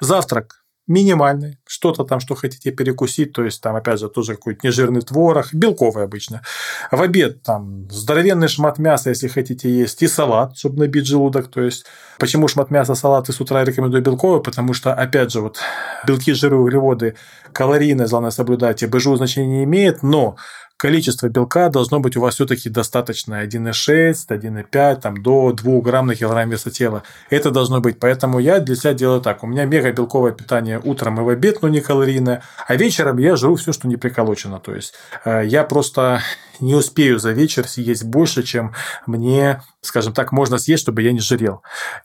Завтрак 0.00 0.65
минимальный, 0.86 1.58
что-то 1.66 2.04
там, 2.04 2.20
что 2.20 2.34
хотите 2.34 2.70
перекусить, 2.70 3.32
то 3.32 3.44
есть 3.44 3.60
там, 3.60 3.76
опять 3.76 3.98
же, 3.98 4.08
тоже 4.08 4.34
какой-то 4.34 4.66
нежирный 4.66 5.00
творог, 5.00 5.52
белковый 5.52 6.04
обычно. 6.04 6.42
В 6.90 7.02
обед 7.02 7.42
там 7.42 7.90
здоровенный 7.90 8.48
шмат 8.48 8.78
мяса, 8.78 9.10
если 9.10 9.28
хотите 9.28 9.70
есть, 9.70 10.02
и 10.02 10.08
салат, 10.08 10.56
чтобы 10.56 10.78
набить 10.78 11.06
желудок, 11.06 11.48
то 11.48 11.60
есть. 11.60 11.86
Почему 12.18 12.48
шмат 12.48 12.70
мяса, 12.70 12.94
салат 12.94 13.28
и 13.28 13.32
с 13.32 13.40
утра 13.40 13.62
рекомендую 13.62 14.02
белковый, 14.02 14.42
потому 14.42 14.72
что, 14.72 14.94
опять 14.94 15.30
же, 15.32 15.40
вот 15.40 15.58
белки, 16.06 16.32
жиры, 16.32 16.56
углеводы, 16.56 17.14
калорийность, 17.52 18.10
главное 18.10 18.30
соблюдать, 18.30 18.82
и 18.82 18.86
БЖУ 18.86 19.16
значения 19.16 19.58
не 19.58 19.64
имеет, 19.64 20.02
но 20.02 20.36
количество 20.76 21.28
белка 21.28 21.68
должно 21.68 22.00
быть 22.00 22.16
у 22.16 22.20
вас 22.20 22.34
все-таки 22.34 22.68
достаточно 22.68 23.44
1,6, 23.44 24.14
1,5, 24.28 25.00
там, 25.00 25.22
до 25.22 25.52
2 25.52 25.80
грамм 25.80 26.06
на 26.06 26.14
килограмм 26.14 26.50
веса 26.50 26.70
тела. 26.70 27.02
Это 27.30 27.50
должно 27.50 27.80
быть. 27.80 27.98
Поэтому 27.98 28.38
я 28.38 28.60
для 28.60 28.76
себя 28.76 28.94
делаю 28.94 29.20
так. 29.20 29.42
У 29.42 29.46
меня 29.46 29.64
мега 29.64 29.92
белковое 29.92 30.32
питание 30.32 30.80
утром 30.82 31.20
и 31.20 31.22
в 31.22 31.28
обед, 31.28 31.62
но 31.62 31.68
не 31.68 31.80
калорийное. 31.80 32.42
А 32.66 32.76
вечером 32.76 33.18
я 33.18 33.36
жру 33.36 33.56
все, 33.56 33.72
что 33.72 33.88
не 33.88 33.96
приколочено. 33.96 34.60
То 34.60 34.74
есть 34.74 34.94
э, 35.24 35.42
я 35.46 35.64
просто 35.64 36.20
не 36.60 36.74
успею 36.74 37.18
за 37.18 37.32
вечер 37.32 37.66
съесть 37.68 38.04
больше, 38.04 38.42
чем 38.42 38.72
мне, 39.06 39.62
скажем 39.86 40.12
так, 40.12 40.32
можно 40.32 40.58
съесть, 40.58 40.82
чтобы 40.82 41.02
я 41.02 41.12
не 41.12 41.20
жирел. 41.20 41.62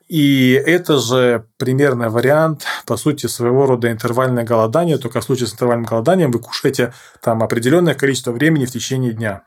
И 0.08 0.52
это 0.54 0.98
же 0.98 1.46
примерный 1.58 2.10
вариант, 2.10 2.66
по 2.86 2.98
сути, 2.98 3.28
своего 3.28 3.66
рода 3.66 3.92
интервальное 3.92 4.44
голодание, 4.44 4.98
только 4.98 5.22
в 5.22 5.24
случае 5.24 5.48
с 5.48 5.54
интервальным 5.54 5.86
голоданием 5.86 6.32
вы 6.32 6.40
кушаете 6.40 6.94
там 7.22 7.44
определенное 7.44 7.94
количество 7.94 8.32
времени 8.32 8.66
в 8.66 8.72
течение 8.72 9.14
дня. 9.14 9.44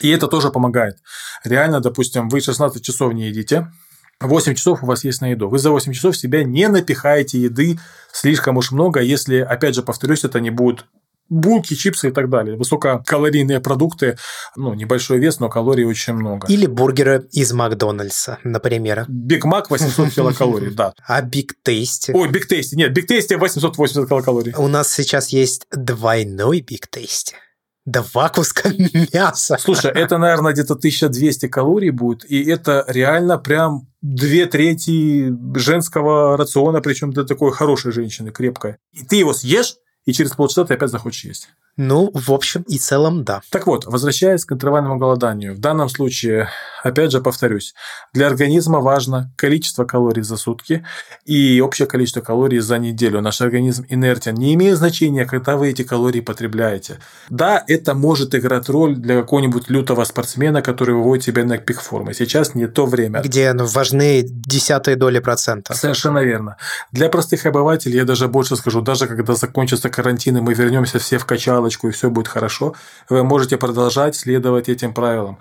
И 0.00 0.10
это 0.10 0.28
тоже 0.28 0.50
помогает. 0.50 0.98
Реально, 1.44 1.80
допустим, 1.80 2.28
вы 2.28 2.40
16 2.40 2.82
часов 2.82 3.12
не 3.12 3.28
едите, 3.28 3.68
8 4.20 4.54
часов 4.54 4.82
у 4.82 4.86
вас 4.86 5.04
есть 5.04 5.20
на 5.20 5.30
еду. 5.30 5.48
Вы 5.48 5.58
за 5.58 5.70
8 5.70 5.92
часов 5.92 6.16
себя 6.16 6.42
не 6.42 6.68
напихаете 6.68 7.38
еды 7.38 7.78
слишком 8.12 8.56
уж 8.56 8.72
много, 8.72 9.00
если, 9.00 9.36
опять 9.36 9.74
же, 9.74 9.82
повторюсь, 9.82 10.24
это 10.24 10.40
не 10.40 10.50
будут 10.50 10.86
булки, 11.28 11.74
чипсы 11.74 12.08
и 12.08 12.10
так 12.10 12.28
далее. 12.30 12.56
Высококалорийные 12.56 13.60
продукты, 13.60 14.16
ну, 14.56 14.74
небольшой 14.74 15.18
вес, 15.18 15.40
но 15.40 15.48
калорий 15.48 15.84
очень 15.84 16.14
много. 16.14 16.46
Или 16.48 16.66
бургеры 16.66 17.28
из 17.32 17.52
Макдональдса, 17.52 18.38
например. 18.44 19.04
Биг 19.08 19.44
Мак 19.44 19.70
800 19.70 20.10
килокалорий, 20.10 20.70
да. 20.70 20.92
А 21.06 21.22
Биг 21.22 21.54
Тейсти? 21.62 22.12
Ой, 22.12 22.28
Биг 22.28 22.46
Тейсти, 22.46 22.76
нет, 22.76 22.92
Биг 22.92 23.06
Тейсти 23.06 23.34
880 23.34 24.08
килокалорий. 24.08 24.54
У 24.56 24.68
нас 24.68 24.92
сейчас 24.92 25.28
есть 25.28 25.66
двойной 25.72 26.60
Биг 26.60 26.88
Тейсти. 26.88 27.34
Два 27.84 28.28
куска 28.28 28.70
мяса. 29.14 29.56
Слушай, 29.58 29.92
это, 29.92 30.18
наверное, 30.18 30.52
где-то 30.52 30.74
1200 30.74 31.48
калорий 31.48 31.90
будет, 31.90 32.30
и 32.30 32.44
это 32.44 32.84
реально 32.86 33.38
прям 33.38 33.88
две 34.02 34.44
трети 34.46 35.32
женского 35.56 36.36
рациона, 36.36 36.80
причем 36.80 37.12
для 37.12 37.24
такой 37.24 37.52
хорошей 37.52 37.92
женщины, 37.92 38.30
крепкой. 38.30 38.76
И 38.92 39.04
ты 39.04 39.16
его 39.16 39.32
съешь, 39.32 39.76
и 40.08 40.12
через 40.14 40.30
полчаса 40.30 40.64
ты 40.64 40.72
опять 40.72 40.90
захочешь 40.90 41.24
есть. 41.26 41.50
Ну, 41.78 42.10
в 42.12 42.32
общем 42.32 42.62
и 42.62 42.76
целом, 42.76 43.22
да. 43.22 43.40
Так 43.50 43.68
вот, 43.68 43.86
возвращаясь 43.86 44.44
к 44.44 44.52
интервальному 44.52 44.98
голоданию, 44.98 45.54
в 45.54 45.60
данном 45.60 45.88
случае, 45.88 46.48
опять 46.82 47.12
же 47.12 47.20
повторюсь, 47.20 47.72
для 48.12 48.26
организма 48.26 48.80
важно 48.80 49.30
количество 49.36 49.84
калорий 49.84 50.24
за 50.24 50.36
сутки 50.36 50.84
и 51.24 51.60
общее 51.60 51.86
количество 51.86 52.20
калорий 52.20 52.58
за 52.58 52.78
неделю. 52.78 53.20
Наш 53.20 53.40
организм 53.40 53.86
инертен. 53.88 54.34
Не 54.34 54.54
имеет 54.54 54.76
значения, 54.76 55.24
когда 55.24 55.56
вы 55.56 55.68
эти 55.68 55.84
калории 55.84 56.20
потребляете. 56.20 56.98
Да, 57.30 57.62
это 57.68 57.94
может 57.94 58.34
играть 58.34 58.68
роль 58.68 58.96
для 58.96 59.20
какого-нибудь 59.20 59.70
лютого 59.70 60.02
спортсмена, 60.02 60.62
который 60.62 60.96
выводит 60.96 61.26
себя 61.26 61.44
на 61.44 61.58
пик 61.58 61.80
формы. 61.80 62.12
Сейчас 62.12 62.56
не 62.56 62.66
то 62.66 62.86
время. 62.86 63.20
Где 63.20 63.52
ну, 63.52 63.66
важны 63.66 64.24
десятые 64.24 64.96
доли 64.96 65.20
процента. 65.20 65.74
Совершенно 65.74 66.24
верно. 66.24 66.56
Для 66.90 67.08
простых 67.08 67.46
обывателей, 67.46 67.98
я 67.98 68.04
даже 68.04 68.26
больше 68.26 68.56
скажу, 68.56 68.80
даже 68.80 69.06
когда 69.06 69.36
закончится 69.36 69.88
карантин 69.90 70.38
и 70.38 70.40
мы 70.40 70.54
вернемся 70.54 70.98
все 70.98 71.18
в 71.18 71.24
качало 71.24 71.67
галочку, 71.68 71.88
и 71.88 71.90
все 71.90 72.10
будет 72.10 72.28
хорошо, 72.28 72.74
вы 73.08 73.24
можете 73.24 73.56
продолжать 73.56 74.16
следовать 74.16 74.68
этим 74.68 74.92
правилам. 74.94 75.38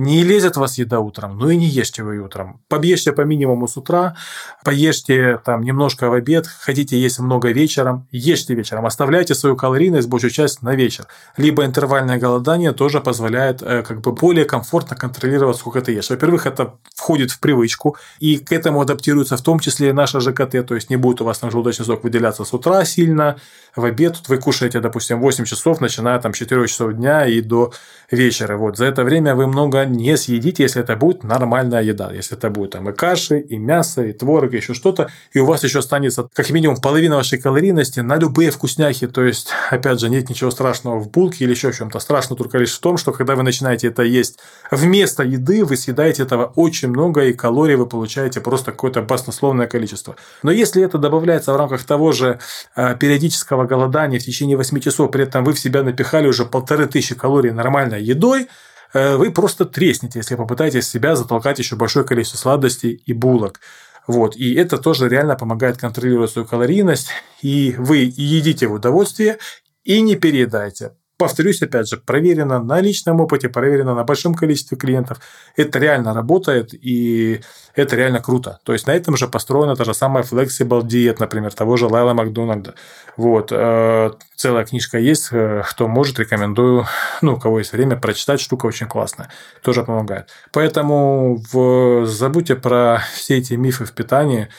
Не 0.00 0.22
лезет 0.22 0.56
вас 0.56 0.78
еда 0.78 1.00
утром, 1.00 1.36
ну 1.38 1.50
и 1.50 1.56
не 1.56 1.66
ешьте 1.66 2.04
вы 2.04 2.20
утром. 2.20 2.60
Побешьте 2.68 3.12
по 3.12 3.22
минимуму 3.22 3.66
с 3.66 3.76
утра, 3.76 4.14
поешьте 4.62 5.40
там 5.44 5.62
немножко 5.62 6.08
в 6.08 6.12
обед, 6.12 6.46
хотите 6.46 6.96
есть 6.96 7.18
много 7.18 7.50
вечером, 7.50 8.06
ешьте 8.12 8.54
вечером. 8.54 8.86
Оставляйте 8.86 9.34
свою 9.34 9.56
калорийность, 9.56 10.08
большую 10.08 10.30
часть 10.30 10.62
на 10.62 10.76
вечер. 10.76 11.08
Либо 11.36 11.64
интервальное 11.64 12.16
голодание 12.16 12.72
тоже 12.72 13.00
позволяет 13.00 13.60
э, 13.60 13.82
как 13.82 14.00
бы 14.00 14.12
более 14.12 14.44
комфортно 14.44 14.94
контролировать, 14.94 15.56
сколько 15.56 15.80
ты 15.80 15.90
ешь. 15.90 16.10
Во-первых, 16.10 16.46
это 16.46 16.74
входит 16.94 17.32
в 17.32 17.40
привычку, 17.40 17.96
и 18.20 18.38
к 18.38 18.52
этому 18.52 18.80
адаптируется 18.80 19.36
в 19.36 19.42
том 19.42 19.58
числе 19.58 19.88
и 19.88 19.92
наша 19.92 20.20
ЖКТ, 20.20 20.64
то 20.64 20.76
есть 20.76 20.90
не 20.90 20.96
будет 20.96 21.22
у 21.22 21.24
вас 21.24 21.40
там 21.40 21.50
желудочный 21.50 21.84
сок 21.84 22.04
выделяться 22.04 22.44
с 22.44 22.54
утра 22.54 22.84
сильно, 22.84 23.40
в 23.74 23.84
обед 23.84 24.16
вы 24.28 24.38
кушаете, 24.38 24.78
допустим, 24.78 25.20
8 25.20 25.44
часов, 25.44 25.80
начиная 25.80 26.20
там 26.20 26.32
4 26.32 26.68
часов 26.68 26.92
дня 26.92 27.26
и 27.26 27.40
до 27.40 27.72
вечера. 28.12 28.56
Вот 28.56 28.76
за 28.76 28.84
это 28.84 29.02
время 29.02 29.34
вы 29.34 29.48
много 29.48 29.87
не 29.88 30.16
съедите, 30.16 30.62
если 30.62 30.82
это 30.82 30.96
будет 30.96 31.24
нормальная 31.24 31.82
еда. 31.82 32.12
Если 32.12 32.36
это 32.36 32.50
будет 32.50 32.70
там 32.72 32.88
и 32.88 32.92
каши, 32.92 33.40
и 33.40 33.56
мясо, 33.56 34.02
и 34.04 34.12
творог, 34.12 34.54
и 34.54 34.56
еще 34.56 34.74
что-то, 34.74 35.10
и 35.32 35.38
у 35.40 35.46
вас 35.46 35.64
еще 35.64 35.80
останется 35.80 36.28
как 36.32 36.50
минимум 36.50 36.76
половина 36.76 37.16
вашей 37.16 37.38
калорийности 37.38 38.00
на 38.00 38.16
любые 38.16 38.50
вкусняхи. 38.50 39.06
То 39.06 39.24
есть, 39.24 39.50
опять 39.70 40.00
же, 40.00 40.08
нет 40.08 40.28
ничего 40.28 40.50
страшного 40.50 40.98
в 40.98 41.10
булке 41.10 41.44
или 41.44 41.50
еще 41.50 41.72
в 41.72 41.76
чем-то. 41.76 41.98
Страшно 41.98 42.36
только 42.36 42.58
лишь 42.58 42.74
в 42.74 42.80
том, 42.80 42.96
что 42.96 43.12
когда 43.12 43.34
вы 43.34 43.42
начинаете 43.42 43.88
это 43.88 44.02
есть 44.02 44.38
вместо 44.70 45.22
еды, 45.22 45.64
вы 45.64 45.76
съедаете 45.76 46.22
этого 46.22 46.52
очень 46.54 46.88
много, 46.88 47.24
и 47.24 47.32
калорий 47.32 47.76
вы 47.76 47.86
получаете 47.86 48.40
просто 48.40 48.72
какое-то 48.72 49.02
баснословное 49.02 49.66
количество. 49.66 50.16
Но 50.42 50.50
если 50.50 50.82
это 50.82 50.98
добавляется 50.98 51.52
в 51.52 51.56
рамках 51.56 51.84
того 51.84 52.12
же 52.12 52.38
а, 52.74 52.94
периодического 52.94 53.64
голодания 53.64 54.18
в 54.18 54.22
течение 54.22 54.56
8 54.56 54.80
часов, 54.80 55.10
при 55.10 55.24
этом 55.24 55.44
вы 55.44 55.52
в 55.52 55.58
себя 55.58 55.82
напихали 55.82 56.26
уже 56.26 56.44
полторы 56.44 56.86
тысячи 56.86 57.14
калорий 57.14 57.50
нормальной 57.50 58.02
едой, 58.02 58.42
э, 58.42 58.46
вы 58.94 59.30
просто 59.32 59.64
треснете, 59.64 60.20
если 60.20 60.34
попытаетесь 60.34 60.88
себя 60.88 61.16
затолкать 61.16 61.58
еще 61.58 61.76
большое 61.76 62.06
количество 62.06 62.38
сладостей 62.38 63.02
и 63.04 63.12
булок. 63.12 63.60
Вот. 64.06 64.36
И 64.36 64.54
это 64.54 64.78
тоже 64.78 65.08
реально 65.08 65.36
помогает 65.36 65.76
контролировать 65.76 66.30
свою 66.30 66.48
калорийность. 66.48 67.10
И 67.42 67.74
вы 67.78 67.98
едите 67.98 68.66
в 68.66 68.72
удовольствие 68.72 69.38
и 69.84 70.00
не 70.00 70.16
переедайте. 70.16 70.92
Повторюсь, 71.18 71.60
опять 71.62 71.88
же, 71.88 71.96
проверено 71.96 72.62
на 72.62 72.80
личном 72.80 73.20
опыте, 73.20 73.48
проверено 73.48 73.96
на 73.96 74.04
большом 74.04 74.34
количестве 74.34 74.76
клиентов. 74.76 75.18
Это 75.56 75.80
реально 75.80 76.14
работает, 76.14 76.72
и 76.72 77.40
это 77.74 77.96
реально 77.96 78.20
круто. 78.20 78.60
То 78.62 78.72
есть, 78.72 78.86
на 78.86 78.92
этом 78.92 79.16
же 79.16 79.26
построена 79.26 79.74
та 79.74 79.82
же 79.82 79.94
самая 79.94 80.22
Flexible 80.22 80.82
Diet, 80.82 81.16
например, 81.18 81.52
того 81.52 81.76
же 81.76 81.86
Лайла 81.86 82.14
Макдональда. 82.14 82.74
Вот. 83.16 83.48
Э, 83.50 84.12
целая 84.36 84.64
книжка 84.64 84.98
есть, 84.98 85.30
э, 85.32 85.64
кто 85.68 85.88
может, 85.88 86.20
рекомендую, 86.20 86.86
ну, 87.20 87.34
у 87.34 87.36
кого 87.40 87.58
есть 87.58 87.72
время, 87.72 87.96
прочитать. 87.96 88.40
Штука 88.40 88.66
очень 88.66 88.86
классная. 88.86 89.28
Тоже 89.64 89.82
помогает. 89.82 90.28
Поэтому 90.52 91.42
в... 91.52 92.06
забудьте 92.06 92.54
про 92.54 93.02
все 93.12 93.38
эти 93.38 93.54
мифы 93.54 93.86
в 93.86 93.92
питании, 93.92 94.50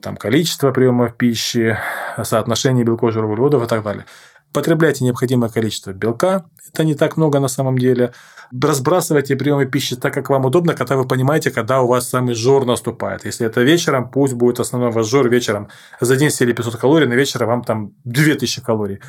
там 0.00 0.16
количество 0.16 0.70
приемов 0.70 1.16
пищи, 1.16 1.76
соотношение 2.22 2.84
белков, 2.84 3.12
жиров, 3.12 3.30
углеводов 3.30 3.64
и 3.64 3.66
так 3.66 3.82
далее. 3.82 4.04
Потребляйте 4.52 5.04
необходимое 5.04 5.50
количество 5.50 5.92
белка, 5.92 6.46
это 6.72 6.84
не 6.84 6.94
так 6.94 7.16
много 7.16 7.40
на 7.40 7.48
самом 7.48 7.78
деле. 7.78 8.12
Разбрасывайте 8.52 9.36
приемы 9.36 9.66
пищи 9.66 9.96
так, 9.96 10.14
как 10.14 10.30
вам 10.30 10.44
удобно, 10.44 10.74
когда 10.74 10.96
вы 10.96 11.06
понимаете, 11.06 11.50
когда 11.50 11.82
у 11.82 11.88
вас 11.88 12.08
самый 12.08 12.34
жор 12.34 12.64
наступает. 12.64 13.24
Если 13.24 13.46
это 13.46 13.62
вечером, 13.62 14.10
пусть 14.10 14.34
будет 14.34 14.60
основной 14.60 14.92
ваш 14.92 15.06
жор 15.06 15.28
вечером. 15.28 15.68
За 16.00 16.16
день 16.16 16.30
съели 16.30 16.52
500 16.52 16.76
калорий, 16.76 17.06
на 17.06 17.14
вечер 17.14 17.44
вам 17.44 17.64
там 17.64 17.92
2000 18.04 18.62
калорий 18.62 19.00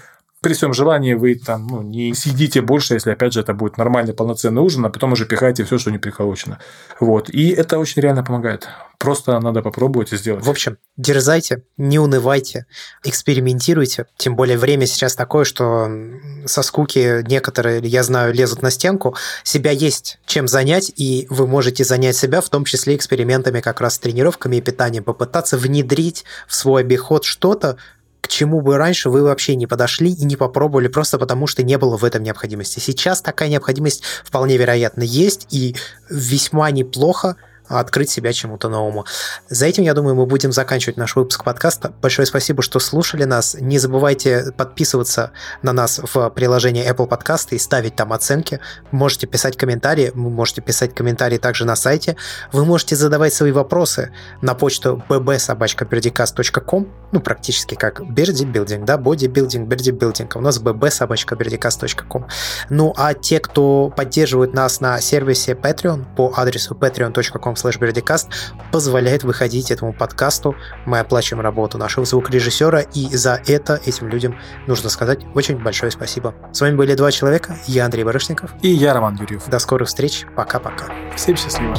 при 0.47 0.53
всем 0.53 0.73
желании 0.73 1.13
вы 1.13 1.35
там 1.35 1.67
ну, 1.67 1.81
не 1.81 2.13
съедите 2.13 2.61
больше, 2.61 2.93
если, 2.93 3.11
опять 3.11 3.33
же, 3.33 3.41
это 3.41 3.53
будет 3.53 3.77
нормальный 3.77 4.13
полноценный 4.13 4.61
ужин, 4.61 4.85
а 4.85 4.89
потом 4.89 5.11
уже 5.11 5.25
пихайте 5.25 5.65
все, 5.65 5.77
что 5.77 5.91
не 5.91 5.97
приколочено. 5.97 6.59
Вот. 7.01 7.29
И 7.29 7.49
это 7.49 7.79
очень 7.79 8.01
реально 8.01 8.23
помогает. 8.23 8.69
Просто 8.97 9.37
надо 9.41 9.61
попробовать 9.61 10.13
и 10.13 10.17
сделать. 10.17 10.45
В 10.45 10.49
общем, 10.49 10.77
дерзайте, 10.95 11.63
не 11.75 11.99
унывайте, 11.99 12.65
экспериментируйте. 13.03 14.05
Тем 14.15 14.37
более 14.37 14.57
время 14.57 14.85
сейчас 14.85 15.15
такое, 15.15 15.43
что 15.43 15.91
со 16.45 16.61
скуки 16.61 17.23
некоторые, 17.27 17.81
я 17.81 18.03
знаю, 18.03 18.33
лезут 18.33 18.61
на 18.61 18.71
стенку. 18.71 19.17
Себя 19.43 19.71
есть 19.71 20.17
чем 20.25 20.47
занять, 20.47 20.93
и 20.95 21.27
вы 21.29 21.45
можете 21.45 21.83
занять 21.83 22.15
себя, 22.15 22.39
в 22.39 22.49
том 22.49 22.63
числе 22.63 22.95
экспериментами 22.95 23.59
как 23.59 23.81
раз 23.81 23.95
с 23.95 23.99
тренировками 23.99 24.55
и 24.55 24.61
питанием, 24.61 25.03
попытаться 25.03 25.57
внедрить 25.57 26.23
в 26.47 26.55
свой 26.55 26.83
обиход 26.83 27.25
что-то, 27.25 27.77
чему 28.27 28.61
бы 28.61 28.77
раньше 28.77 29.09
вы 29.09 29.23
вообще 29.23 29.55
не 29.55 29.67
подошли 29.67 30.11
и 30.11 30.25
не 30.25 30.35
попробовали 30.35 30.87
просто 30.87 31.17
потому, 31.17 31.47
что 31.47 31.63
не 31.63 31.77
было 31.77 31.97
в 31.97 32.03
этом 32.03 32.23
необходимости. 32.23 32.79
Сейчас 32.79 33.21
такая 33.21 33.49
необходимость 33.49 34.03
вполне 34.23 34.57
вероятно 34.57 35.03
есть, 35.03 35.47
и 35.49 35.75
весьма 36.09 36.71
неплохо 36.71 37.35
открыть 37.67 38.09
себя 38.09 38.33
чему-то 38.33 38.69
новому. 38.69 39.05
За 39.49 39.65
этим, 39.65 39.83
я 39.83 39.93
думаю, 39.93 40.15
мы 40.15 40.25
будем 40.25 40.51
заканчивать 40.51 40.97
наш 40.97 41.15
выпуск 41.15 41.43
подкаста. 41.43 41.93
Большое 42.01 42.25
спасибо, 42.25 42.61
что 42.61 42.79
слушали 42.79 43.23
нас. 43.23 43.55
Не 43.59 43.79
забывайте 43.79 44.51
подписываться 44.55 45.31
на 45.61 45.73
нас 45.73 45.99
в 46.01 46.29
приложении 46.29 46.89
Apple 46.89 47.07
Podcast 47.07 47.49
и 47.51 47.57
ставить 47.57 47.95
там 47.95 48.13
оценки. 48.13 48.59
Можете 48.91 49.27
писать 49.27 49.57
комментарии, 49.57 50.11
вы 50.13 50.29
можете 50.29 50.61
писать 50.61 50.93
комментарии 50.95 51.37
также 51.37 51.65
на 51.65 51.75
сайте. 51.75 52.15
Вы 52.51 52.65
можете 52.65 52.95
задавать 52.95 53.33
свои 53.33 53.51
вопросы 53.51 54.11
на 54.41 54.53
почту 54.55 55.03
bb.sobachka.com 55.09 56.87
ну, 57.11 57.21
практически 57.21 57.75
как 57.75 58.05
бердибилдинг, 58.05 58.85
да, 58.85 58.97
бодибилдинг, 58.97 59.67
бердибилдинг. 59.67 60.35
У 60.35 60.41
нас 60.41 60.59
bb.sobachka.com. 60.59 62.27
Ну, 62.69 62.93
а 62.97 63.13
те, 63.13 63.39
кто 63.39 63.93
поддерживают 63.95 64.53
нас 64.53 64.81
на 64.81 64.99
сервисе 64.99 65.53
Patreon 65.53 66.05
по 66.15 66.33
адресу 66.35 66.75
patreon.com 66.75 67.55
slash 67.57 68.29
позволяет 68.71 69.23
выходить 69.23 69.71
этому 69.71 69.93
подкасту. 69.93 70.55
Мы 70.85 70.99
оплачиваем 70.99 71.43
работу 71.43 71.77
нашего 71.77 72.05
звукорежиссера, 72.05 72.81
и 72.81 73.15
за 73.15 73.41
это 73.47 73.79
этим 73.85 74.07
людям 74.07 74.37
нужно 74.67 74.89
сказать 74.89 75.19
очень 75.33 75.57
большое 75.57 75.91
спасибо. 75.91 76.33
С 76.51 76.61
вами 76.61 76.75
были 76.75 76.95
два 76.95 77.11
человека, 77.11 77.57
я 77.67 77.85
Андрей 77.85 78.03
Барышников. 78.03 78.51
И 78.61 78.69
я 78.69 78.93
Роман 78.93 79.15
Юрьев. 79.15 79.47
До 79.47 79.59
скорых 79.59 79.87
встреч, 79.87 80.25
пока-пока. 80.35 80.85
Всем 81.15 81.35
счастливо. 81.35 81.75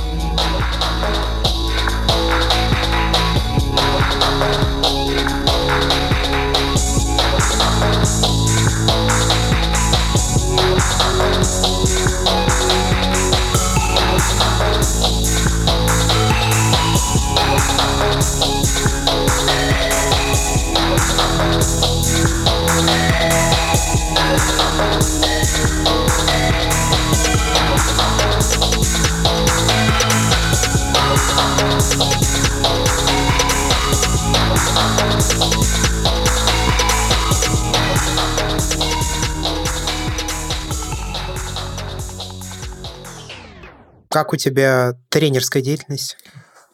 Как 44.18 44.32
у 44.32 44.36
тебя 44.36 44.94
тренерская 45.10 45.62
деятельность? 45.62 46.16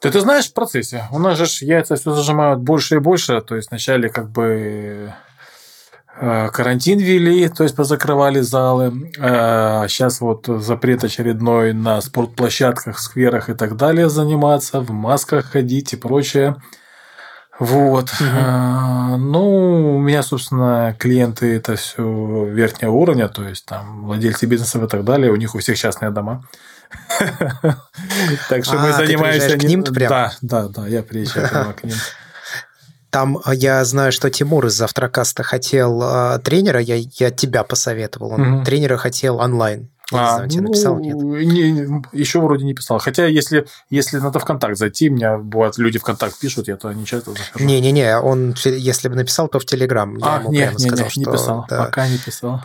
Ты, 0.01 0.11
ты 0.11 0.21
знаешь, 0.21 0.49
в 0.49 0.55
процессе. 0.55 1.05
У 1.13 1.19
нас 1.19 1.37
же 1.37 1.45
яйца 1.61 1.97
все 1.97 2.15
зажимают 2.15 2.61
больше 2.61 2.95
и 2.95 3.01
больше. 3.01 3.43
То 3.43 3.55
есть 3.55 3.69
вначале 3.69 4.09
как 4.09 4.31
бы 4.31 5.13
э, 6.19 6.49
карантин 6.49 6.99
ввели, 6.99 7.47
то 7.51 7.65
есть 7.65 7.77
позакрывали 7.77 8.41
залы. 8.41 9.11
Сейчас 9.15 10.23
э, 10.23 10.25
вот 10.25 10.47
запрет 10.47 11.05
очередной 11.05 11.75
на 11.75 12.01
спортплощадках, 12.01 12.99
скверах 12.99 13.51
и 13.51 13.55
так 13.55 13.77
далее 13.77 14.09
заниматься, 14.09 14.81
в 14.81 14.91
масках 14.91 15.45
ходить 15.51 15.93
и 15.93 15.97
прочее. 15.97 16.57
Вот. 17.59 18.11
Угу. 18.21 19.17
Ну, 19.19 19.97
у 19.97 20.01
меня, 20.01 20.23
собственно, 20.23 20.95
клиенты 20.99 21.57
это 21.57 21.77
все 21.77 22.47
верхнего 22.47 22.91
уровня, 22.91 23.29
то 23.29 23.47
есть 23.49 23.65
там 23.65 24.05
владельцы 24.05 24.47
бизнесов 24.47 24.83
и 24.83 24.89
так 24.89 25.05
далее, 25.05 25.31
у 25.31 25.37
них 25.37 25.55
у 25.55 25.59
всех 25.59 25.79
частные 25.79 26.11
дома. 26.11 26.45
Так 28.49 28.65
что 28.65 28.79
мы 28.79 28.91
а, 28.91 28.93
занимаемся... 28.93 29.57
к 29.59 29.63
ним 29.63 29.83
прям? 29.83 30.09
Да, 30.09 30.33
да, 30.43 30.69
да, 30.69 30.87
я 30.87 31.03
приезжаю 31.03 31.49
прямо 31.49 31.73
к 31.73 31.85
ним. 31.85 31.97
Там 33.11 33.39
а, 33.45 33.55
я 33.55 33.85
знаю, 33.85 34.13
что 34.13 34.31
Тимур 34.31 34.67
из 34.67 34.75
Завтракаста 34.75 35.43
хотел 35.43 36.03
э, 36.03 36.39
тренера, 36.41 36.81
я, 36.81 36.97
я 36.97 37.31
тебя 37.31 37.63
посоветовал. 37.63 38.33
Он 38.33 38.41
угу. 38.41 38.65
тренера 38.65 38.97
хотел 38.97 39.39
онлайн. 39.39 39.89
Я 40.15 40.21
а, 40.21 40.25
не 40.25 40.35
знаю, 40.35 40.49
тебе 40.51 40.63
ну, 40.63 40.69
написал, 40.69 40.99
нет? 40.99 41.17
Не, 41.17 42.03
еще 42.13 42.41
вроде 42.41 42.65
не 42.65 42.75
писал. 42.75 42.99
Хотя, 42.99 43.27
если, 43.27 43.67
если 43.91 44.19
надо 44.19 44.39
ВКонтакт 44.39 44.77
зайти, 44.77 45.11
у 45.11 45.15
меня 45.15 45.39
бывают 45.39 45.79
люди 45.79 45.99
ВКонтакт 45.99 46.39
пишут, 46.39 46.69
я 46.69 46.77
то 46.77 46.93
не 46.93 47.05
часто 47.05 47.33
захожу. 47.33 47.65
Не-не-не, 47.65 48.19
он, 48.19 48.55
если 48.65 49.09
бы 49.09 49.17
написал, 49.17 49.49
то 49.49 49.59
в 49.59 49.67
Телеграм. 49.67 50.17
Я 50.19 50.37
а, 50.37 50.41
ему 50.41 50.53
нет, 50.53 50.71
прямо 50.71 50.79
не, 50.79 50.89
сказал, 50.89 51.07
не, 51.17 51.25
не 51.25 51.33
писал. 51.33 51.67
Да. 51.69 51.85
Пока 51.85 52.09
не 52.09 52.19
писал. 52.19 52.61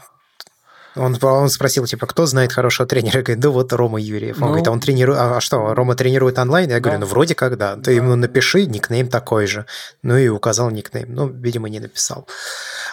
Он, 0.99 1.17
он 1.21 1.49
спросил, 1.49 1.85
типа, 1.85 2.05
кто 2.07 2.25
знает 2.25 2.51
хорошего 2.51 2.87
тренера? 2.87 3.17
Я 3.17 3.23
говорю, 3.23 3.41
да 3.41 3.49
вот 3.49 3.73
Рома 3.73 3.99
Юрьев. 3.99 4.37
Он 4.37 4.41
ну, 4.41 4.47
говорит, 4.47 4.67
а 4.67 4.71
он 4.71 4.79
тренирует... 4.79 5.19
А 5.19 5.39
что, 5.41 5.73
Рома 5.73 5.95
тренирует 5.95 6.37
онлайн? 6.37 6.69
Я 6.69 6.79
говорю, 6.79 6.99
да. 6.99 7.05
ну, 7.05 7.09
вроде 7.09 7.35
как, 7.35 7.57
да. 7.57 7.75
Ты 7.75 7.83
да. 7.83 7.91
ему 7.91 8.15
напиши, 8.15 8.65
никнейм 8.65 9.07
такой 9.07 9.47
же. 9.47 9.65
Ну, 10.03 10.17
и 10.17 10.27
указал 10.27 10.69
никнейм. 10.69 11.13
Ну, 11.13 11.27
видимо, 11.27 11.69
не 11.69 11.79
написал. 11.79 12.27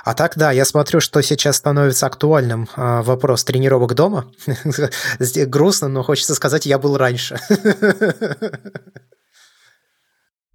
А 0.05 0.15
так, 0.15 0.37
да, 0.37 0.53
я 0.53 0.65
смотрю, 0.65 1.01
что 1.01 1.21
сейчас 1.21 1.57
становится 1.57 2.07
актуальным 2.07 2.69
а, 2.77 3.03
вопрос 3.03 3.45
тренировок 3.45 3.95
дома. 3.95 4.27
Грустно, 5.47 5.89
но 5.89 6.03
хочется 6.03 6.35
сказать, 6.35 6.67
я 6.67 6.79
был 6.79 6.97
раньше. 6.97 7.41